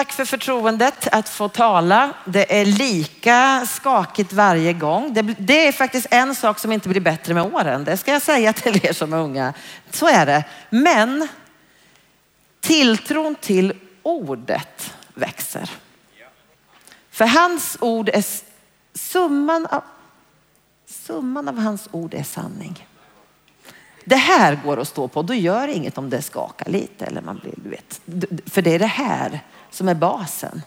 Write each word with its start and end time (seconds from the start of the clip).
Tack 0.00 0.12
för 0.12 0.24
förtroendet 0.24 1.08
att 1.12 1.28
få 1.28 1.48
tala. 1.48 2.12
Det 2.24 2.60
är 2.60 2.64
lika 2.64 3.66
skakigt 3.66 4.32
varje 4.32 4.72
gång. 4.72 5.14
Det, 5.14 5.22
det, 5.22 5.66
är 5.66 5.72
faktiskt 5.72 6.06
en 6.10 6.34
sak 6.34 6.58
som 6.58 6.72
inte 6.72 6.88
blir 6.88 7.00
bättre 7.00 7.34
med 7.34 7.54
åren. 7.54 7.84
Det 7.84 7.96
ska 7.96 8.12
jag 8.12 8.22
säga 8.22 8.52
till 8.52 8.86
er 8.86 8.92
som 8.92 9.12
är 9.12 9.16
unga. 9.16 9.54
Så 9.90 10.08
är 10.08 10.26
det. 10.26 10.44
Men 10.70 11.28
tilltron 12.60 13.34
till 13.34 13.72
ordet 14.02 14.94
växer. 15.14 15.70
För 17.10 17.26
hans 17.26 17.76
ord 17.80 18.08
är 18.08 18.24
summan 18.94 19.66
av, 19.66 19.82
summan 20.86 21.48
av 21.48 21.58
hans 21.58 21.88
ord 21.90 22.14
är 22.14 22.22
sanning. 22.22 22.86
Det 24.10 24.16
här 24.16 24.60
går 24.64 24.80
att 24.80 24.88
stå 24.88 25.08
på. 25.08 25.22
Då 25.22 25.34
gör 25.34 25.66
det 25.66 25.72
inget 25.72 25.98
om 25.98 26.10
det 26.10 26.22
skakar 26.22 26.70
lite 26.70 27.04
eller 27.06 27.20
man 27.20 27.38
blir, 27.38 27.54
du 27.56 27.70
vet. 27.70 28.00
För 28.50 28.62
det 28.62 28.74
är 28.74 28.78
det 28.78 28.86
här 28.86 29.40
som 29.70 29.88
är 29.88 29.94
basen. 29.94 30.62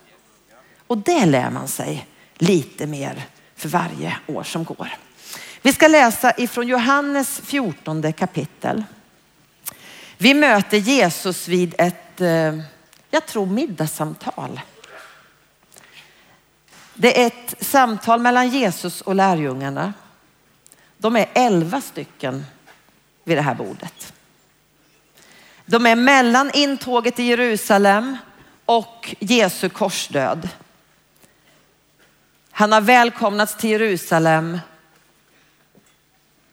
Och 0.88 0.98
det 0.98 1.26
lär 1.26 1.50
man 1.50 1.68
sig 1.68 2.08
lite 2.36 2.88
mer 2.88 3.26
för 3.56 3.70
varje 3.70 4.18
år 4.28 4.44
som 4.44 4.64
går. 4.64 4.94
Vi 5.62 5.74
ska 5.74 5.88
läsa 5.88 6.34
ifrån 6.38 6.68
Johannes 6.68 7.42
14 7.44 8.14
kapitel. 8.14 8.84
Vi 10.18 10.34
möter 10.34 10.78
Jesus 10.78 11.48
vid 11.48 11.76
ett, 11.78 12.22
eh, 12.22 12.60
jag 13.10 13.26
tror 13.26 13.46
middagssamtal. 13.46 14.62
Det 16.94 17.22
är 17.22 17.28
ett 17.28 17.56
samtal 17.60 18.20
mellan 18.20 18.50
Jesus 18.50 19.02
och 19.02 19.16
lärjungarna. 19.16 19.94
De 20.98 21.16
är 21.16 21.30
elva 21.34 21.82
stycken 21.82 22.46
vid 23.24 23.38
det 23.38 23.42
här 23.42 23.56
bordet. 23.56 24.14
De 25.66 25.86
är 25.86 25.96
mellan 25.96 26.52
intåget 26.54 27.20
i 27.20 27.24
Jerusalem 27.24 28.18
och 28.66 29.16
Jesu 29.20 29.70
korsdöd. 29.70 30.50
Han 32.52 32.72
har 32.72 32.82
välkomnats 32.82 33.58
till 33.58 33.70
Jerusalem 33.70 34.60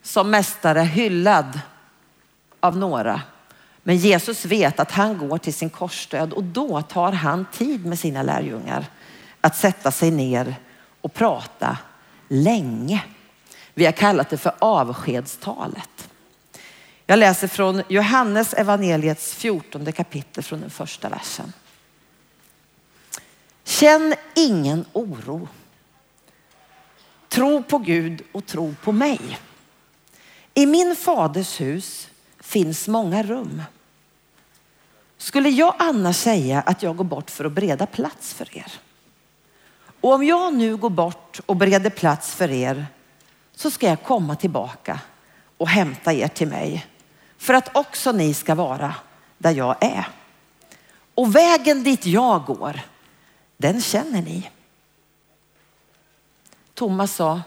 som 0.02 0.30
mästare, 0.30 0.80
hyllad 0.80 1.60
av 2.60 2.76
några. 2.76 3.22
Men 3.82 3.96
Jesus 3.96 4.44
vet 4.44 4.80
att 4.80 4.90
han 4.90 5.18
går 5.18 5.38
till 5.38 5.54
sin 5.54 5.70
korsdöd 5.70 6.32
och 6.32 6.44
då 6.44 6.82
tar 6.82 7.12
han 7.12 7.46
tid 7.52 7.86
med 7.86 7.98
sina 7.98 8.22
lärjungar 8.22 8.86
att 9.40 9.56
sätta 9.56 9.90
sig 9.90 10.10
ner 10.10 10.54
och 11.00 11.14
prata 11.14 11.78
länge. 12.28 13.04
Vi 13.74 13.84
har 13.84 13.92
kallat 13.92 14.30
det 14.30 14.38
för 14.38 14.52
avskedstalet. 14.58 16.09
Jag 17.10 17.18
läser 17.18 17.48
från 17.48 17.82
Johannes 17.88 18.54
evangeliets 18.54 19.34
14 19.34 19.92
kapitel 19.92 20.44
från 20.44 20.60
den 20.60 20.70
första 20.70 21.08
versen. 21.08 21.52
Känn 23.64 24.14
ingen 24.34 24.84
oro. 24.92 25.48
Tro 27.28 27.62
på 27.62 27.78
Gud 27.78 28.22
och 28.32 28.46
tro 28.46 28.74
på 28.82 28.92
mig. 28.92 29.38
I 30.54 30.66
min 30.66 30.96
faders 30.96 31.60
hus 31.60 32.08
finns 32.40 32.88
många 32.88 33.22
rum. 33.22 33.62
Skulle 35.18 35.48
jag 35.48 35.74
annars 35.78 36.16
säga 36.16 36.60
att 36.60 36.82
jag 36.82 36.96
går 36.96 37.04
bort 37.04 37.30
för 37.30 37.44
att 37.44 37.52
bereda 37.52 37.86
plats 37.86 38.34
för 38.34 38.58
er? 38.58 38.72
Och 40.00 40.12
om 40.12 40.24
jag 40.24 40.54
nu 40.54 40.76
går 40.76 40.90
bort 40.90 41.40
och 41.46 41.56
bereder 41.56 41.90
plats 41.90 42.34
för 42.34 42.50
er 42.50 42.86
så 43.54 43.70
ska 43.70 43.86
jag 43.86 44.02
komma 44.02 44.36
tillbaka 44.36 45.00
och 45.56 45.68
hämta 45.68 46.12
er 46.12 46.28
till 46.28 46.48
mig 46.48 46.86
för 47.40 47.54
att 47.54 47.76
också 47.76 48.12
ni 48.12 48.34
ska 48.34 48.54
vara 48.54 48.94
där 49.38 49.50
jag 49.50 49.76
är. 49.80 50.08
Och 51.14 51.36
vägen 51.36 51.82
dit 51.82 52.06
jag 52.06 52.44
går, 52.44 52.80
den 53.56 53.80
känner 53.80 54.22
ni. 54.22 54.50
Thomas 56.74 57.14
sa, 57.14 57.42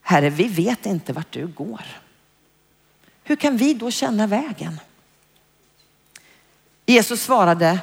Herre, 0.00 0.30
vi 0.30 0.48
vet 0.48 0.86
inte 0.86 1.12
vart 1.12 1.32
du 1.32 1.46
går. 1.46 1.80
Hur 3.22 3.36
kan 3.36 3.56
vi 3.56 3.74
då 3.74 3.90
känna 3.90 4.26
vägen? 4.26 4.80
Jesus 6.86 7.22
svarade, 7.22 7.80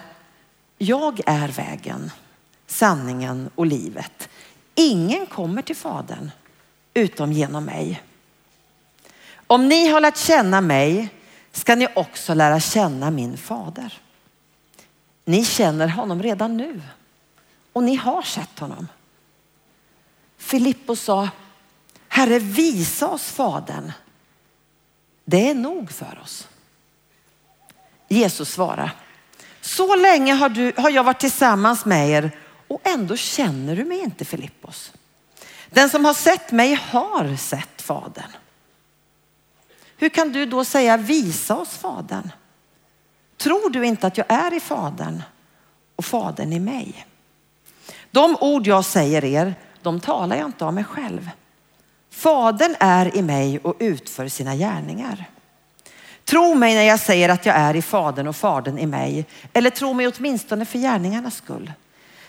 jag 0.77 1.21
är 1.25 1.47
vägen, 1.47 2.11
sanningen 2.67 3.49
och 3.55 3.65
livet. 3.65 4.29
Ingen 4.75 5.25
kommer 5.25 5.61
till 5.61 5.75
Fadern 5.75 6.31
utom 6.93 7.31
genom 7.31 7.65
mig. 7.65 8.01
Om 9.47 9.67
ni 9.67 9.87
har 9.87 10.01
lärt 10.01 10.17
känna 10.17 10.61
mig 10.61 11.09
ska 11.51 11.75
ni 11.75 11.87
också 11.95 12.33
lära 12.33 12.59
känna 12.59 13.11
min 13.11 13.37
fader. 13.37 13.99
Ni 15.25 15.45
känner 15.45 15.87
honom 15.87 16.23
redan 16.23 16.57
nu 16.57 16.81
och 17.73 17.83
ni 17.83 17.95
har 17.95 18.21
sett 18.21 18.59
honom. 18.59 18.87
Filippos 20.37 21.01
sa, 21.01 21.29
Herre 22.07 22.39
visa 22.39 23.07
oss 23.07 23.31
Fadern. 23.31 23.91
Det 25.25 25.49
är 25.49 25.55
nog 25.55 25.91
för 25.91 26.19
oss. 26.23 26.47
Jesus 28.07 28.49
svarade, 28.53 28.91
så 29.61 29.95
länge 29.95 30.33
har, 30.33 30.49
du, 30.49 30.73
har 30.77 30.89
jag 30.89 31.03
varit 31.03 31.19
tillsammans 31.19 31.85
med 31.85 32.09
er 32.09 32.31
och 32.67 32.81
ändå 32.83 33.15
känner 33.15 33.75
du 33.75 33.85
mig 33.85 33.99
inte 33.99 34.25
Filippos. 34.25 34.93
Den 35.69 35.89
som 35.89 36.05
har 36.05 36.13
sett 36.13 36.51
mig 36.51 36.73
har 36.73 37.35
sett 37.35 37.81
Fadern. 37.81 38.31
Hur 39.97 40.09
kan 40.09 40.31
du 40.31 40.45
då 40.45 40.65
säga 40.65 40.97
visa 40.97 41.55
oss 41.55 41.69
Fadern? 41.69 42.31
Tror 43.37 43.69
du 43.69 43.85
inte 43.85 44.07
att 44.07 44.17
jag 44.17 44.31
är 44.31 44.53
i 44.53 44.59
Fadern 44.59 45.23
och 45.95 46.05
Fadern 46.05 46.53
i 46.53 46.59
mig? 46.59 47.07
De 48.11 48.37
ord 48.41 48.67
jag 48.67 48.85
säger 48.85 49.25
er, 49.25 49.55
de 49.81 49.99
talar 49.99 50.35
jag 50.35 50.45
inte 50.45 50.65
av 50.65 50.73
mig 50.73 50.83
själv. 50.83 51.29
Fadern 52.09 52.75
är 52.79 53.17
i 53.17 53.21
mig 53.21 53.59
och 53.59 53.75
utför 53.79 54.27
sina 54.27 54.55
gärningar. 54.55 55.29
Tro 56.25 56.55
mig 56.55 56.75
när 56.75 56.83
jag 56.83 56.99
säger 56.99 57.29
att 57.29 57.45
jag 57.45 57.55
är 57.55 57.75
i 57.75 57.81
Fadern 57.81 58.27
och 58.27 58.35
Fadern 58.35 58.77
i 58.77 58.85
mig. 58.85 59.25
Eller 59.53 59.69
tro 59.69 59.93
mig 59.93 60.07
åtminstone 60.07 60.65
för 60.65 60.79
gärningarnas 60.79 61.35
skull. 61.35 61.71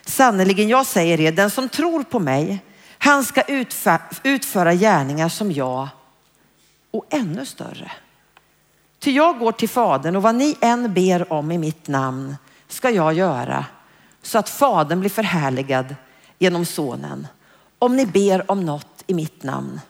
Sannerligen, 0.07 0.69
jag 0.69 0.87
säger 0.87 1.21
er, 1.21 1.33
den 1.33 1.51
som 1.51 1.69
tror 1.69 2.03
på 2.03 2.19
mig, 2.19 2.59
han 2.99 3.25
ska 3.25 3.43
utföra 4.23 4.75
gärningar 4.75 5.29
som 5.29 5.53
jag 5.53 5.89
och 6.95 7.07
ännu 7.11 7.47
större. 7.47 7.93
Ty 8.99 9.11
jag 9.11 9.39
går 9.39 9.53
till 9.53 9.69
Fadern 9.69 10.17
och 10.17 10.23
vad 10.23 10.35
ni 10.35 10.57
än 10.61 10.95
ber 10.95 11.33
om 11.33 11.53
i 11.53 11.59
mitt 11.59 11.89
namn 11.89 12.37
ska 12.69 12.91
jag 12.91 13.15
göra 13.15 13.67
så 14.23 14.39
att 14.39 14.49
Fadern 14.49 15.01
blir 15.01 15.11
förhärligad 15.11 15.95
genom 16.39 16.65
Sonen. 16.65 17.27
Om 17.79 17.97
ni 17.97 18.07
ber 18.07 18.51
om 18.51 18.65
något 18.65 19.05
i 19.07 19.15
mitt 19.15 19.43
namn 19.43 19.81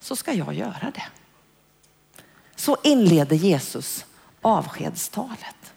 så 0.00 0.16
ska 0.16 0.32
jag 0.32 0.54
göra 0.54 0.92
det. 0.94 1.06
Så 2.56 2.76
inleder 2.82 3.36
Jesus 3.36 4.06
avskedstalet. 4.40 5.72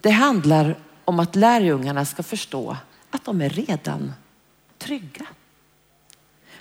Det 0.00 0.10
handlar 0.10 0.78
om 1.04 1.20
att 1.20 1.36
lärjungarna 1.36 2.04
ska 2.04 2.22
förstå 2.22 2.76
att 3.10 3.24
de 3.24 3.40
är 3.40 3.48
redan 3.48 4.12
trygga. 4.78 5.26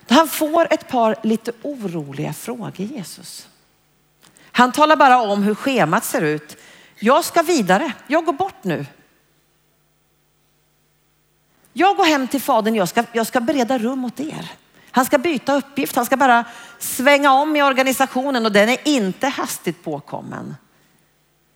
Han 0.10 0.28
får 0.28 0.68
ett 0.74 0.88
par 0.88 1.16
lite 1.24 1.52
oroliga 1.62 2.34
frågor 2.34 2.82
Jesus. 2.82 3.48
Han 4.52 4.72
talar 4.72 4.96
bara 4.96 5.22
om 5.22 5.44
hur 5.44 5.56
schemat 5.56 6.06
ser 6.06 6.22
ut. 6.22 6.58
Jag 7.00 7.26
ska 7.26 7.42
vidare, 7.42 7.94
jag 8.08 8.26
går 8.26 8.34
bort 8.34 8.64
nu. 8.64 8.86
Jag 11.74 11.98
går 11.98 12.06
hem 12.06 12.28
till 12.28 12.42
fadern, 12.42 12.76
jag 12.76 12.90
ska, 12.90 13.04
jag 13.12 13.28
ska 13.28 13.42
bereda 13.42 13.78
rum 13.78 14.06
åt 14.06 14.20
er. 14.20 14.52
Han 14.92 15.06
ska 15.06 15.18
byta 15.18 15.56
uppgift, 15.56 15.96
han 15.96 16.06
ska 16.06 16.18
bara 16.18 16.46
svänga 16.80 17.34
om 17.34 17.56
i 17.56 17.64
organisationen 17.64 18.46
och 18.46 18.52
den 18.52 18.70
är 18.70 18.88
inte 18.88 19.28
hastigt 19.28 19.84
påkommen. 19.84 20.56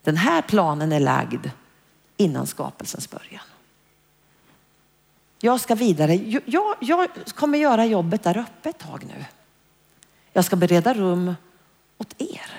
Den 0.03 0.17
här 0.17 0.41
planen 0.41 0.91
är 0.91 0.99
lagd 0.99 1.49
innan 2.17 2.47
skapelsens 2.47 3.09
början. 3.09 3.43
Jag 5.39 5.59
ska 5.59 5.75
vidare. 5.75 6.15
Jag, 6.45 6.75
jag 6.79 7.09
kommer 7.35 7.57
göra 7.57 7.85
jobbet 7.85 8.23
där 8.23 8.37
uppe 8.37 8.69
ett 8.69 8.77
tag 8.77 9.03
nu. 9.07 9.25
Jag 10.33 10.45
ska 10.45 10.55
bereda 10.55 10.93
rum 10.93 11.35
åt 11.97 12.21
er. 12.21 12.51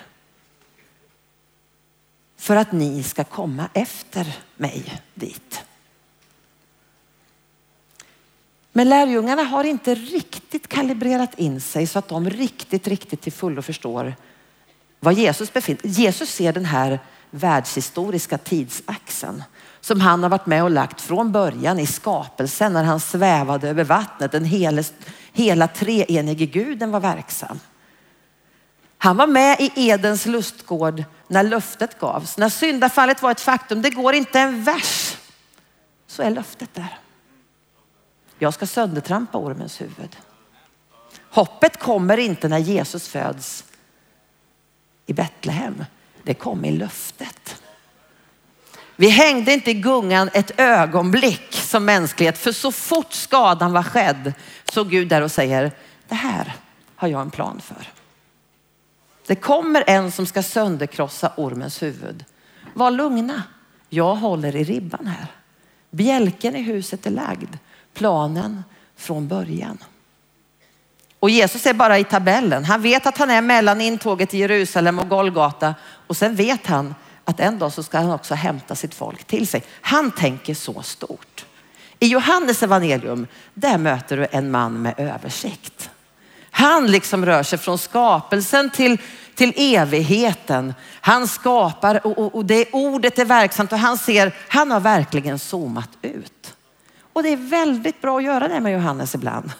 För 2.36 2.56
att 2.56 2.72
ni 2.72 3.02
ska 3.02 3.24
komma 3.24 3.68
efter 3.74 4.38
mig 4.56 5.00
dit. 5.14 5.60
Men 8.72 8.88
lärjungarna 8.88 9.42
har 9.42 9.64
inte 9.64 9.94
riktigt 9.94 10.68
kalibrerat 10.68 11.38
in 11.38 11.60
sig 11.60 11.86
så 11.86 11.98
att 11.98 12.08
de 12.08 12.30
riktigt, 12.30 12.88
riktigt 12.88 13.20
till 13.20 13.32
fullo 13.32 13.62
förstår 13.62 14.14
var 15.00 15.12
Jesus 15.12 15.52
befinner 15.52 15.80
Jesus 15.84 16.30
ser 16.30 16.52
den 16.52 16.64
här 16.64 16.98
världshistoriska 17.30 18.38
tidsaxeln 18.38 19.42
som 19.80 20.00
han 20.00 20.22
har 20.22 20.30
varit 20.30 20.46
med 20.46 20.62
och 20.62 20.70
lagt 20.70 21.00
från 21.00 21.32
början 21.32 21.78
i 21.78 21.86
skapelsen 21.86 22.72
när 22.72 22.84
han 22.84 23.00
svävade 23.00 23.68
över 23.68 23.84
vattnet. 23.84 24.32
Den 24.32 24.44
hela, 24.44 24.82
hela 25.32 25.68
treenige 25.68 26.46
guden 26.46 26.90
var 26.90 27.00
verksam. 27.00 27.60
Han 28.98 29.16
var 29.16 29.26
med 29.26 29.60
i 29.60 29.72
Edens 29.74 30.26
lustgård 30.26 31.04
när 31.28 31.42
löftet 31.42 31.98
gavs. 31.98 32.38
När 32.38 32.48
syndafallet 32.48 33.22
var 33.22 33.30
ett 33.30 33.40
faktum, 33.40 33.82
det 33.82 33.90
går 33.90 34.14
inte 34.14 34.40
en 34.40 34.64
vers, 34.64 35.16
så 36.06 36.22
är 36.22 36.30
löftet 36.30 36.74
där. 36.74 36.98
Jag 38.38 38.54
ska 38.54 38.66
söndertrampa 38.66 39.38
ormens 39.38 39.80
huvud. 39.80 40.16
Hoppet 41.30 41.78
kommer 41.78 42.16
inte 42.16 42.48
när 42.48 42.58
Jesus 42.58 43.08
föds 43.08 43.64
i 45.06 45.12
Betlehem. 45.12 45.84
Det 46.22 46.34
kom 46.34 46.64
i 46.64 46.72
löftet. 46.72 47.62
Vi 49.00 49.08
hängde 49.08 49.52
inte 49.52 49.70
i 49.70 49.74
gungan 49.74 50.30
ett 50.32 50.60
ögonblick 50.60 51.52
som 51.52 51.84
mänsklighet, 51.84 52.38
för 52.38 52.52
så 52.52 52.72
fort 52.72 53.12
skadan 53.12 53.72
var 53.72 53.82
skedd 53.82 54.32
så 54.72 54.84
Gud 54.84 55.08
där 55.08 55.22
och 55.22 55.30
säger, 55.30 55.72
det 56.08 56.14
här 56.14 56.52
har 56.96 57.08
jag 57.08 57.20
en 57.20 57.30
plan 57.30 57.60
för. 57.60 57.88
Det 59.26 59.34
kommer 59.34 59.84
en 59.86 60.12
som 60.12 60.26
ska 60.26 60.42
sönderkrossa 60.42 61.32
ormens 61.36 61.82
huvud. 61.82 62.24
Var 62.74 62.90
lugna, 62.90 63.42
jag 63.88 64.14
håller 64.14 64.56
i 64.56 64.64
ribban 64.64 65.06
här. 65.06 65.26
Bjälken 65.90 66.56
i 66.56 66.62
huset 66.62 67.06
är 67.06 67.10
lagd, 67.10 67.56
planen 67.94 68.64
från 68.96 69.28
början. 69.28 69.78
Och 71.20 71.30
Jesus 71.30 71.66
är 71.66 71.74
bara 71.74 71.98
i 71.98 72.04
tabellen. 72.04 72.64
Han 72.64 72.82
vet 72.82 73.06
att 73.06 73.18
han 73.18 73.30
är 73.30 73.42
mellan 73.42 73.80
intåget 73.80 74.34
i 74.34 74.38
Jerusalem 74.38 74.98
och 74.98 75.08
Golgata 75.08 75.74
och 76.06 76.16
sen 76.16 76.34
vet 76.34 76.66
han 76.66 76.94
att 77.30 77.40
en 77.40 77.58
dag 77.58 77.72
så 77.72 77.82
ska 77.82 77.98
han 77.98 78.10
också 78.10 78.34
hämta 78.34 78.74
sitt 78.74 78.94
folk 78.94 79.24
till 79.24 79.46
sig. 79.46 79.62
Han 79.80 80.10
tänker 80.10 80.54
så 80.54 80.82
stort. 80.82 81.44
I 81.98 82.06
Johannes 82.06 82.62
evangelium, 82.62 83.26
där 83.54 83.78
möter 83.78 84.16
du 84.16 84.26
en 84.30 84.50
man 84.50 84.82
med 84.82 84.94
översikt. 84.96 85.90
Han 86.50 86.86
liksom 86.86 87.26
rör 87.26 87.42
sig 87.42 87.58
från 87.58 87.78
skapelsen 87.78 88.70
till, 88.70 88.98
till 89.34 89.52
evigheten. 89.56 90.74
Han 91.00 91.28
skapar 91.28 92.06
och, 92.06 92.18
och, 92.18 92.34
och 92.34 92.44
det 92.44 92.68
ordet 92.72 93.18
är 93.18 93.24
verksamt 93.24 93.72
och 93.72 93.78
han 93.78 93.98
ser, 93.98 94.34
han 94.48 94.70
har 94.70 94.80
verkligen 94.80 95.38
zoomat 95.38 95.90
ut. 96.02 96.54
Och 97.12 97.22
det 97.22 97.28
är 97.28 97.36
väldigt 97.36 98.00
bra 98.00 98.18
att 98.18 98.24
göra 98.24 98.48
det 98.48 98.60
med 98.60 98.72
Johannes 98.72 99.14
ibland. 99.14 99.52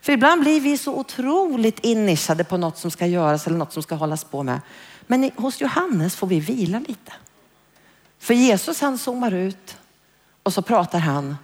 För 0.00 0.12
ibland 0.12 0.40
blir 0.40 0.60
vi 0.60 0.78
så 0.78 0.94
otroligt 0.94 1.78
innischade 1.78 2.44
på 2.44 2.56
något 2.56 2.78
som 2.78 2.90
ska 2.90 3.06
göras 3.06 3.46
eller 3.46 3.56
något 3.56 3.72
som 3.72 3.82
ska 3.82 3.94
hållas 3.94 4.24
på 4.24 4.42
med. 4.42 4.60
Men 5.10 5.30
hos 5.36 5.60
Johannes 5.60 6.16
får 6.16 6.26
vi 6.26 6.40
vila 6.40 6.78
lite. 6.78 7.12
För 8.18 8.34
Jesus 8.34 8.80
han 8.80 8.98
zoomar 8.98 9.34
ut 9.34 9.76
och 10.42 10.54
så 10.54 10.62
pratar 10.62 10.98
han 10.98 11.36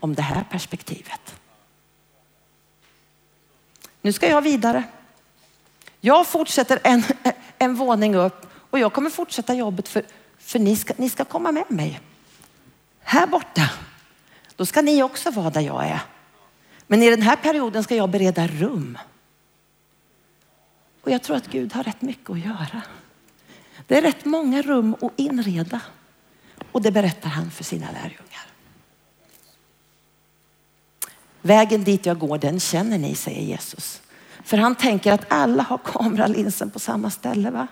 om 0.00 0.14
det 0.14 0.22
här 0.22 0.44
perspektivet. 0.50 1.34
Nu 4.02 4.12
ska 4.12 4.28
jag 4.28 4.42
vidare. 4.42 4.84
Jag 6.00 6.26
fortsätter 6.26 6.78
en, 6.84 7.02
en 7.58 7.74
våning 7.74 8.14
upp 8.14 8.46
och 8.70 8.78
jag 8.78 8.92
kommer 8.92 9.10
fortsätta 9.10 9.54
jobbet 9.54 9.88
för, 9.88 10.04
för 10.38 10.58
ni, 10.58 10.76
ska, 10.76 10.94
ni 10.96 11.10
ska 11.10 11.24
komma 11.24 11.52
med 11.52 11.70
mig. 11.70 12.00
Här 13.00 13.26
borta, 13.26 13.70
då 14.56 14.66
ska 14.66 14.82
ni 14.82 15.02
också 15.02 15.30
vara 15.30 15.50
där 15.50 15.60
jag 15.60 15.86
är. 15.86 16.00
Men 16.86 17.02
i 17.02 17.10
den 17.10 17.22
här 17.22 17.36
perioden 17.36 17.84
ska 17.84 17.96
jag 17.96 18.10
bereda 18.10 18.46
rum. 18.46 18.98
Och 21.02 21.10
jag 21.10 21.22
tror 21.22 21.36
att 21.36 21.46
Gud 21.46 21.72
har 21.72 21.82
rätt 21.82 22.02
mycket 22.02 22.30
att 22.30 22.38
göra. 22.38 22.82
Det 23.90 23.98
är 23.98 24.02
rätt 24.02 24.24
många 24.24 24.62
rum 24.62 24.96
att 25.02 25.12
inreda. 25.16 25.80
Och 26.72 26.82
det 26.82 26.90
berättar 26.90 27.28
han 27.28 27.50
för 27.50 27.64
sina 27.64 27.90
lärjungar. 27.92 28.46
Vägen 31.42 31.84
dit 31.84 32.06
jag 32.06 32.18
går, 32.18 32.38
den 32.38 32.60
känner 32.60 32.98
ni, 32.98 33.14
säger 33.14 33.42
Jesus. 33.42 34.02
För 34.44 34.56
han 34.56 34.74
tänker 34.74 35.12
att 35.12 35.32
alla 35.32 35.62
har 35.62 35.78
kameralinsen 35.78 36.70
på 36.70 36.78
samma 36.78 37.10
ställe. 37.10 37.50
va? 37.50 37.66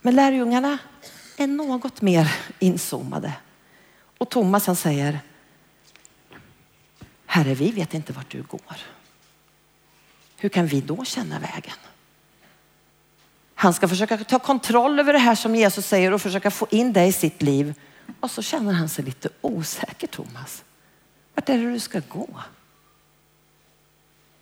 Men 0.00 0.14
lärjungarna 0.14 0.78
är 1.36 1.46
något 1.46 2.02
mer 2.02 2.34
inzoomade. 2.58 3.32
Och 4.18 4.28
Thomas 4.28 4.66
han 4.66 4.76
säger, 4.76 5.20
Herre 7.26 7.54
vi 7.54 7.70
vet 7.70 7.94
inte 7.94 8.12
vart 8.12 8.30
du 8.30 8.42
går. 8.42 8.76
Hur 10.36 10.48
kan 10.48 10.66
vi 10.66 10.80
då 10.80 11.04
känna 11.04 11.38
vägen? 11.38 11.76
Han 13.60 13.74
ska 13.74 13.88
försöka 13.88 14.18
ta 14.18 14.38
kontroll 14.38 15.00
över 15.00 15.12
det 15.12 15.18
här 15.18 15.34
som 15.34 15.56
Jesus 15.56 15.86
säger 15.86 16.12
och 16.12 16.22
försöka 16.22 16.50
få 16.50 16.66
in 16.70 16.92
det 16.92 17.04
i 17.04 17.12
sitt 17.12 17.42
liv. 17.42 17.74
Och 18.20 18.30
så 18.30 18.42
känner 18.42 18.72
han 18.72 18.88
sig 18.88 19.04
lite 19.04 19.28
osäker 19.40 20.06
Thomas. 20.06 20.64
Vart 21.34 21.48
är 21.48 21.58
det 21.58 21.72
du 21.72 21.80
ska 21.80 22.00
gå? 22.08 22.28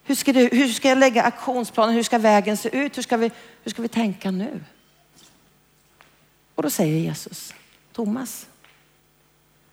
Hur 0.05 0.15
ska, 0.15 0.33
du, 0.33 0.49
hur 0.53 0.69
ska 0.69 0.89
jag 0.89 0.99
lägga 0.99 1.23
aktionsplanen? 1.23 1.95
Hur 1.95 2.03
ska 2.03 2.19
vägen 2.19 2.57
se 2.57 2.77
ut? 2.77 2.97
Hur 2.97 3.03
ska, 3.03 3.17
vi, 3.17 3.31
hur 3.63 3.71
ska 3.71 3.83
vi 3.83 3.89
tänka 3.89 4.31
nu? 4.31 4.65
Och 6.55 6.63
då 6.63 6.71
säger 6.71 6.99
Jesus, 6.99 7.55
Thomas, 7.93 8.47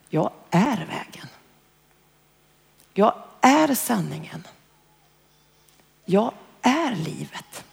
jag 0.09 0.31
är 0.49 0.77
vägen. 0.77 1.27
Jag 2.93 3.15
är 3.41 3.75
sanningen. 3.75 4.47
Jag 6.05 6.33
är 6.61 6.95
livet. 6.95 7.63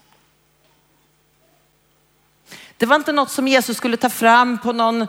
Det 2.80 2.86
var 2.86 2.96
inte 2.96 3.12
något 3.12 3.30
som 3.30 3.48
Jesus 3.48 3.76
skulle 3.76 3.96
ta 3.96 4.08
fram 4.08 4.58
på 4.58 4.72
någon, 4.72 5.06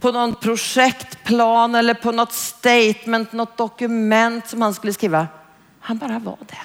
på 0.00 0.12
någon 0.12 0.34
projektplan 0.34 1.74
eller 1.74 1.94
på 1.94 2.12
något 2.12 2.32
statement, 2.32 3.32
något 3.32 3.56
dokument 3.56 4.48
som 4.48 4.62
han 4.62 4.74
skulle 4.74 4.92
skriva. 4.92 5.28
Han 5.80 5.98
bara 5.98 6.18
var 6.18 6.38
det. 6.40 6.58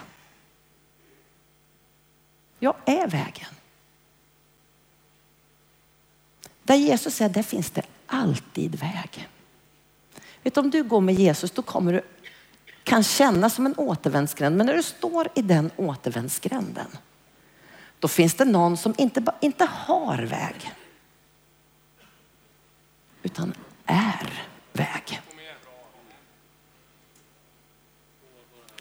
Jag 2.59 2.75
är 2.85 3.07
vägen. 3.07 3.49
Där 6.63 6.75
Jesus 6.75 7.15
säger, 7.15 7.29
där 7.29 7.43
finns 7.43 7.71
det 7.71 7.81
alltid 8.07 8.75
väg. 8.75 9.29
Vet 10.43 10.55
du, 10.55 10.61
om 10.61 10.69
du 10.69 10.83
går 10.83 11.01
med 11.01 11.15
Jesus, 11.15 11.51
då 11.51 11.61
kommer 11.61 11.93
du 11.93 12.01
kan 12.83 13.03
kännas 13.03 13.53
som 13.53 13.65
en 13.65 13.75
återvändsgränd. 13.77 14.57
Men 14.57 14.65
när 14.65 14.73
du 14.73 14.83
står 14.83 15.27
i 15.35 15.41
den 15.41 15.71
återvändsgränden, 15.75 16.87
då 17.99 18.07
finns 18.07 18.33
det 18.33 18.45
någon 18.45 18.77
som 18.77 18.93
inte, 18.97 19.23
inte 19.39 19.67
har 19.71 20.17
väg, 20.17 20.71
utan 23.23 23.53
är 23.85 24.43
väg. 24.73 25.21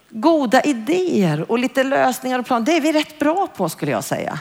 Goda 0.08 0.60
idéer 0.62 1.50
och 1.50 1.58
lite 1.58 1.84
lösningar 1.84 2.38
och 2.38 2.46
planer, 2.46 2.66
det 2.66 2.76
är 2.76 2.80
vi 2.80 2.92
rätt 2.92 3.18
bra 3.18 3.46
på 3.46 3.68
skulle 3.68 3.92
jag 3.92 4.04
säga. 4.04 4.40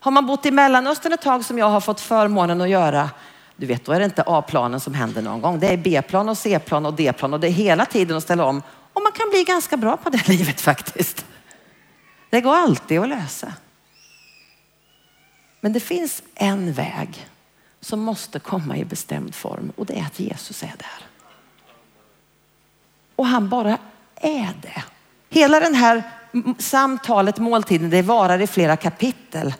Har 0.00 0.10
man 0.10 0.26
bott 0.26 0.46
i 0.46 0.50
Mellanöstern 0.50 1.12
ett 1.12 1.22
tag 1.22 1.44
som 1.44 1.58
jag 1.58 1.70
har 1.70 1.80
fått 1.80 2.00
förmånen 2.00 2.60
att 2.60 2.68
göra, 2.68 3.10
du 3.56 3.66
vet 3.66 3.84
då 3.84 3.92
är 3.92 3.98
det 3.98 4.04
inte 4.04 4.22
A-planen 4.26 4.80
som 4.80 4.94
händer 4.94 5.22
någon 5.22 5.40
gång. 5.40 5.60
Det 5.60 5.66
är 5.66 5.76
B-plan 5.76 6.28
och 6.28 6.38
C-plan 6.38 6.86
och 6.86 6.94
D-plan 6.94 7.34
och 7.34 7.40
det 7.40 7.46
är 7.46 7.52
hela 7.52 7.86
tiden 7.86 8.16
att 8.16 8.22
ställa 8.22 8.44
om. 8.44 8.62
Och 8.92 9.02
man 9.02 9.12
kan 9.12 9.30
bli 9.30 9.44
ganska 9.44 9.76
bra 9.76 9.96
på 9.96 10.10
det 10.10 10.28
livet 10.28 10.60
faktiskt. 10.60 11.26
Det 12.30 12.40
går 12.40 12.54
alltid 12.54 13.00
att 13.00 13.08
lösa. 13.08 13.52
Men 15.60 15.72
det 15.72 15.80
finns 15.80 16.22
en 16.34 16.72
väg 16.72 17.28
som 17.80 18.00
måste 18.00 18.38
komma 18.38 18.76
i 18.76 18.84
bestämd 18.84 19.34
form 19.34 19.72
och 19.76 19.86
det 19.86 19.98
är 19.98 20.04
att 20.04 20.20
Jesus 20.20 20.62
är 20.62 20.74
där. 20.78 21.06
Och 23.16 23.26
han 23.26 23.48
bara 23.48 23.78
är 24.14 24.54
det. 24.62 24.84
Hela 25.28 25.60
den 25.60 25.74
här 25.74 26.02
samtalet, 26.58 27.38
måltiden, 27.38 27.90
det 27.90 28.02
varar 28.02 28.40
i 28.40 28.46
flera 28.46 28.76
kapitel, 28.76 29.54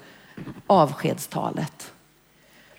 avskedstalet. 0.67 1.93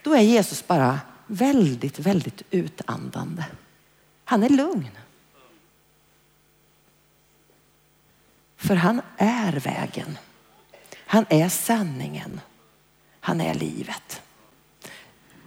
Då 0.04 0.14
är 0.14 0.22
Jesus 0.22 0.68
bara 0.68 1.00
väldigt, 1.28 2.00
väldigt 2.00 2.42
utandande. 2.52 3.46
Han 4.26 4.44
är 4.44 4.50
lugn. 4.50 4.90
För 8.58 8.76
han 8.76 9.02
är 9.18 9.52
vägen. 9.52 10.18
Han 11.06 11.26
är 11.30 11.50
sanningen. 11.50 12.42
Han 13.30 13.42
är 13.42 13.54
livet. 13.54 14.22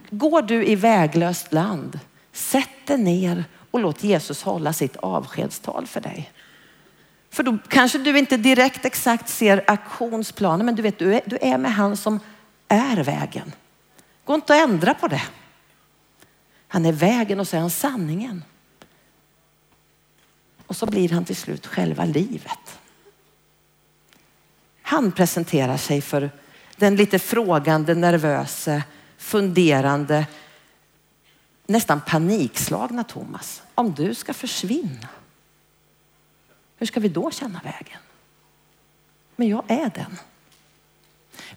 Går 0.09 0.41
du 0.41 0.65
i 0.65 0.75
väglöst 0.75 1.53
land, 1.53 1.99
sätt 2.31 2.69
dig 2.85 2.97
ner 2.97 3.45
och 3.71 3.79
låt 3.79 4.03
Jesus 4.03 4.43
hålla 4.43 4.73
sitt 4.73 4.95
avskedstal 4.95 5.87
för 5.87 6.01
dig. 6.01 6.31
För 7.29 7.43
då 7.43 7.57
kanske 7.67 7.97
du 7.97 8.19
inte 8.19 8.37
direkt 8.37 8.85
exakt 8.85 9.29
ser 9.29 9.63
aktionsplanen, 9.67 10.65
men 10.65 10.75
du 10.75 10.81
vet, 10.81 10.99
du 10.99 11.15
är, 11.15 11.21
du 11.25 11.37
är 11.41 11.57
med 11.57 11.73
han 11.73 11.97
som 11.97 12.19
är 12.67 13.03
vägen. 13.03 13.51
Gå 14.25 14.35
inte 14.35 14.53
att 14.53 14.69
ändra 14.69 14.93
på 14.93 15.07
det. 15.07 15.23
Han 16.67 16.85
är 16.85 16.91
vägen 16.91 17.39
och 17.39 17.47
så 17.47 17.55
är 17.55 17.61
han 17.61 17.69
sanningen. 17.69 18.43
Och 20.67 20.75
så 20.75 20.85
blir 20.85 21.09
han 21.09 21.25
till 21.25 21.35
slut 21.35 21.67
själva 21.67 22.05
livet. 22.05 22.79
Han 24.81 25.11
presenterar 25.11 25.77
sig 25.77 26.01
för 26.01 26.31
den 26.83 26.95
lite 26.95 27.19
frågande, 27.19 27.95
nervöse, 27.95 28.83
funderande, 29.17 30.25
nästan 31.67 32.01
panikslagna 32.01 33.03
Thomas. 33.03 33.61
Om 33.75 33.93
du 33.93 34.13
ska 34.13 34.33
försvinna, 34.33 35.07
hur 36.77 36.85
ska 36.85 36.99
vi 36.99 37.07
då 37.09 37.31
känna 37.31 37.61
vägen? 37.63 37.99
Men 39.35 39.47
jag 39.47 39.63
är 39.67 39.91
den. 39.95 40.17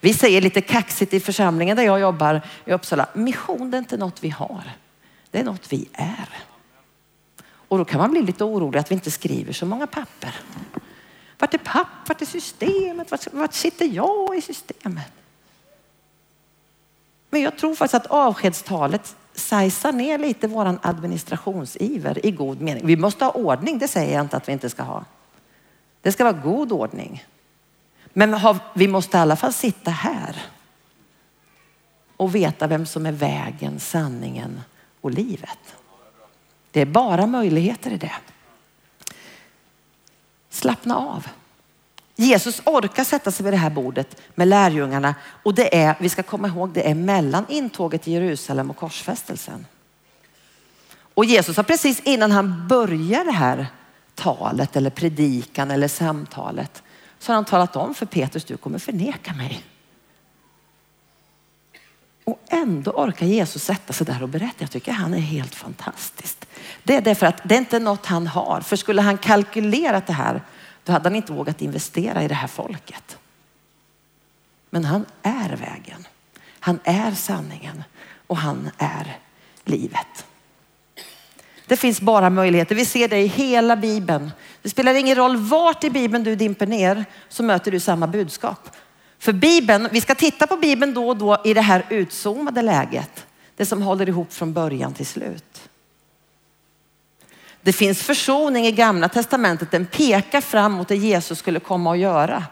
Vi 0.01 0.15
säger 0.15 0.41
lite 0.41 0.61
kaxigt 0.61 1.15
i 1.15 1.21
församlingen 1.21 1.77
där 1.77 1.85
jag 1.85 2.01
jobbar 2.01 2.41
i 2.65 2.73
Uppsala, 2.73 3.09
mission 3.15 3.71
det 3.71 3.77
är 3.77 3.79
inte 3.79 3.97
något 3.97 4.25
vi 4.25 4.31
har. 4.31 4.73
Det 5.31 5.39
är 5.41 5.45
något 5.45 5.73
vi 5.73 5.89
är. 5.93 6.29
Och 7.69 7.79
då 7.79 7.85
kan 7.85 8.01
man 8.01 8.11
bli 8.11 8.23
lite 8.23 8.45
orolig 8.45 8.79
att 8.79 8.91
vi 8.91 8.95
inte 8.95 9.11
skriver 9.11 9.53
så 9.53 9.67
många 9.67 9.87
papper. 9.87 10.35
Vart 11.39 11.55
är 11.55 11.59
papp? 11.59 12.09
Vart 12.09 12.23
är 12.23 12.27
systemet? 12.27 13.11
Vart, 13.11 13.33
vart 13.33 13.53
sitter 13.53 13.87
jag 13.87 14.37
i 14.39 14.43
systemet? 14.43 15.13
Men 17.31 17.43
jag 17.43 17.59
tror 17.59 17.75
faktiskt 17.75 17.95
att 17.95 18.07
avskedstalet 18.07 19.17
sajsar 19.35 19.93
ner 19.93 20.19
lite 20.19 20.47
våran 20.47 20.79
administrationsiver 20.83 22.27
i 22.27 22.31
god 22.31 22.61
mening. 22.61 22.87
Vi 22.87 22.97
måste 22.97 23.25
ha 23.25 23.33
ordning, 23.33 23.79
det 23.79 23.89
säger 23.89 24.15
jag 24.15 24.25
inte 24.25 24.37
att 24.37 24.49
vi 24.49 24.53
inte 24.53 24.71
ska 24.71 24.83
ha. 24.83 25.05
Det 26.03 26.13
ska 26.13 26.25
vara 26.25 26.41
god 26.45 26.73
ordning. 26.73 27.25
Men 28.13 28.37
vi 28.75 28.89
måste 28.89 29.17
i 29.17 29.21
alla 29.21 29.37
fall 29.37 29.53
sitta 29.53 29.91
här 29.91 30.43
och 32.17 32.35
veta 32.35 32.67
vem 32.67 32.87
som 32.87 33.07
är 33.07 33.13
vägen, 33.13 33.81
sanningen 33.81 34.61
och 35.01 35.11
livet. 35.11 35.75
Det 36.71 36.81
är 36.81 36.87
bara 36.87 37.27
möjligheter 37.27 37.91
i 37.91 37.97
det. 37.97 38.13
Slappna 40.57 40.97
av. 40.97 41.29
Jesus 42.17 42.63
orkar 42.65 43.05
sätta 43.05 43.31
sig 43.31 43.45
vid 43.45 43.53
det 43.53 43.57
här 43.57 43.71
bordet 43.71 44.21
med 44.35 44.49
lärjungarna 44.49 45.15
och 45.43 45.55
det 45.55 45.77
är, 45.77 45.97
vi 46.01 46.09
ska 46.09 46.23
komma 46.23 46.49
ihåg, 46.49 46.71
det 46.71 46.91
är 46.91 46.95
mellan 46.95 47.45
intåget 47.49 48.09
i 48.09 48.13
Jerusalem 48.13 48.71
och 48.71 48.77
korsfästelsen. 48.77 49.67
Och 51.15 51.25
Jesus 51.25 51.57
har 51.57 51.65
precis 51.65 52.01
innan 52.01 52.33
han 52.33 52.69
börjar 52.69 53.25
det 53.25 53.33
här 53.33 53.67
talet 54.15 54.77
eller 54.77 54.91
predikan 54.91 55.71
eller 55.71 55.89
samtalet 55.89 56.83
så 57.19 57.33
har 57.33 57.35
han 57.35 57.45
talat 57.45 57.77
om 57.77 57.95
för 57.95 58.07
Petrus, 58.07 58.45
du 58.45 58.57
kommer 58.57 58.79
förneka 58.79 59.33
mig. 59.35 59.65
Och 62.27 62.41
ändå 62.49 62.91
orkar 62.91 63.27
Jesus 63.27 63.65
sätta 63.65 63.93
sig 63.93 64.07
där 64.07 64.23
och 64.23 64.29
berätta. 64.29 64.55
Jag 64.59 64.71
tycker 64.71 64.93
han 64.93 65.15
är 65.15 65.19
helt 65.19 65.55
fantastisk. 65.55 66.39
Det 66.83 66.97
är 66.97 67.01
därför 67.01 67.27
att 67.27 67.41
det 67.45 67.55
är 67.55 67.59
inte 67.59 67.79
något 67.79 68.07
han 68.07 68.27
har. 68.27 68.61
För 68.61 68.77
skulle 68.77 69.03
han 69.03 69.19
kalkylerat 69.19 70.07
det 70.07 70.13
här, 70.13 70.43
då 70.85 70.93
hade 70.93 71.09
han 71.09 71.17
inte 71.17 71.33
vågat 71.33 71.63
investera 71.63 72.23
i 72.23 72.29
det 72.29 72.35
här 72.35 72.49
folket. 72.49 73.19
Men 74.71 74.85
han 74.85 75.05
är 75.23 75.49
vägen. 75.49 76.07
Han 76.61 76.79
är 76.85 77.13
sanningen 77.13 77.85
och 78.27 78.37
han 78.37 78.71
är 78.79 79.19
livet. 79.65 80.27
Det 81.67 81.77
finns 81.77 82.01
bara 82.01 82.31
möjligheter. 82.31 82.75
Vi 82.75 82.85
ser 82.85 83.09
det 83.09 83.19
i 83.19 83.27
hela 83.27 83.77
Bibeln. 83.77 84.31
Det 84.63 84.71
spelar 84.71 84.95
ingen 84.95 85.17
roll 85.17 85.37
vart 85.37 85.85
i 85.85 85.91
Bibeln 85.91 86.25
du 86.25 86.37
dimper 86.37 86.67
ner 86.67 87.05
så 87.29 87.43
möter 87.43 87.71
du 87.71 87.81
samma 87.81 88.07
budskap. 88.07 88.71
För 89.19 89.33
Bibeln, 89.33 89.89
vi 89.93 90.01
ska 90.01 90.15
titta 90.15 90.47
på 90.47 90.57
Bibeln 90.57 90.95
då 90.95 91.09
och 91.09 91.17
då 91.17 91.39
i 91.45 91.55
det 91.55 91.61
här 91.61 91.87
utzoomade 91.89 92.63
läget. 92.63 93.27
Det 93.57 93.67
som 93.67 93.83
håller 93.83 94.09
ihop 94.09 94.33
från 94.33 94.53
början 94.53 94.95
till 94.95 95.07
slut. 95.07 95.69
Det 97.63 97.73
finns 97.73 98.03
försoning 98.03 98.67
i 98.67 98.73
gamla 98.73 99.09
testamentet. 99.09 99.71
Den 99.71 99.87
pekar 99.87 100.41
fram 100.41 100.73
mot 100.73 100.89
det 100.89 100.97
Jesus 100.97 101.39
skulle 101.39 101.61
komma 101.61 101.93
att 101.93 101.99
göra. 101.99 102.45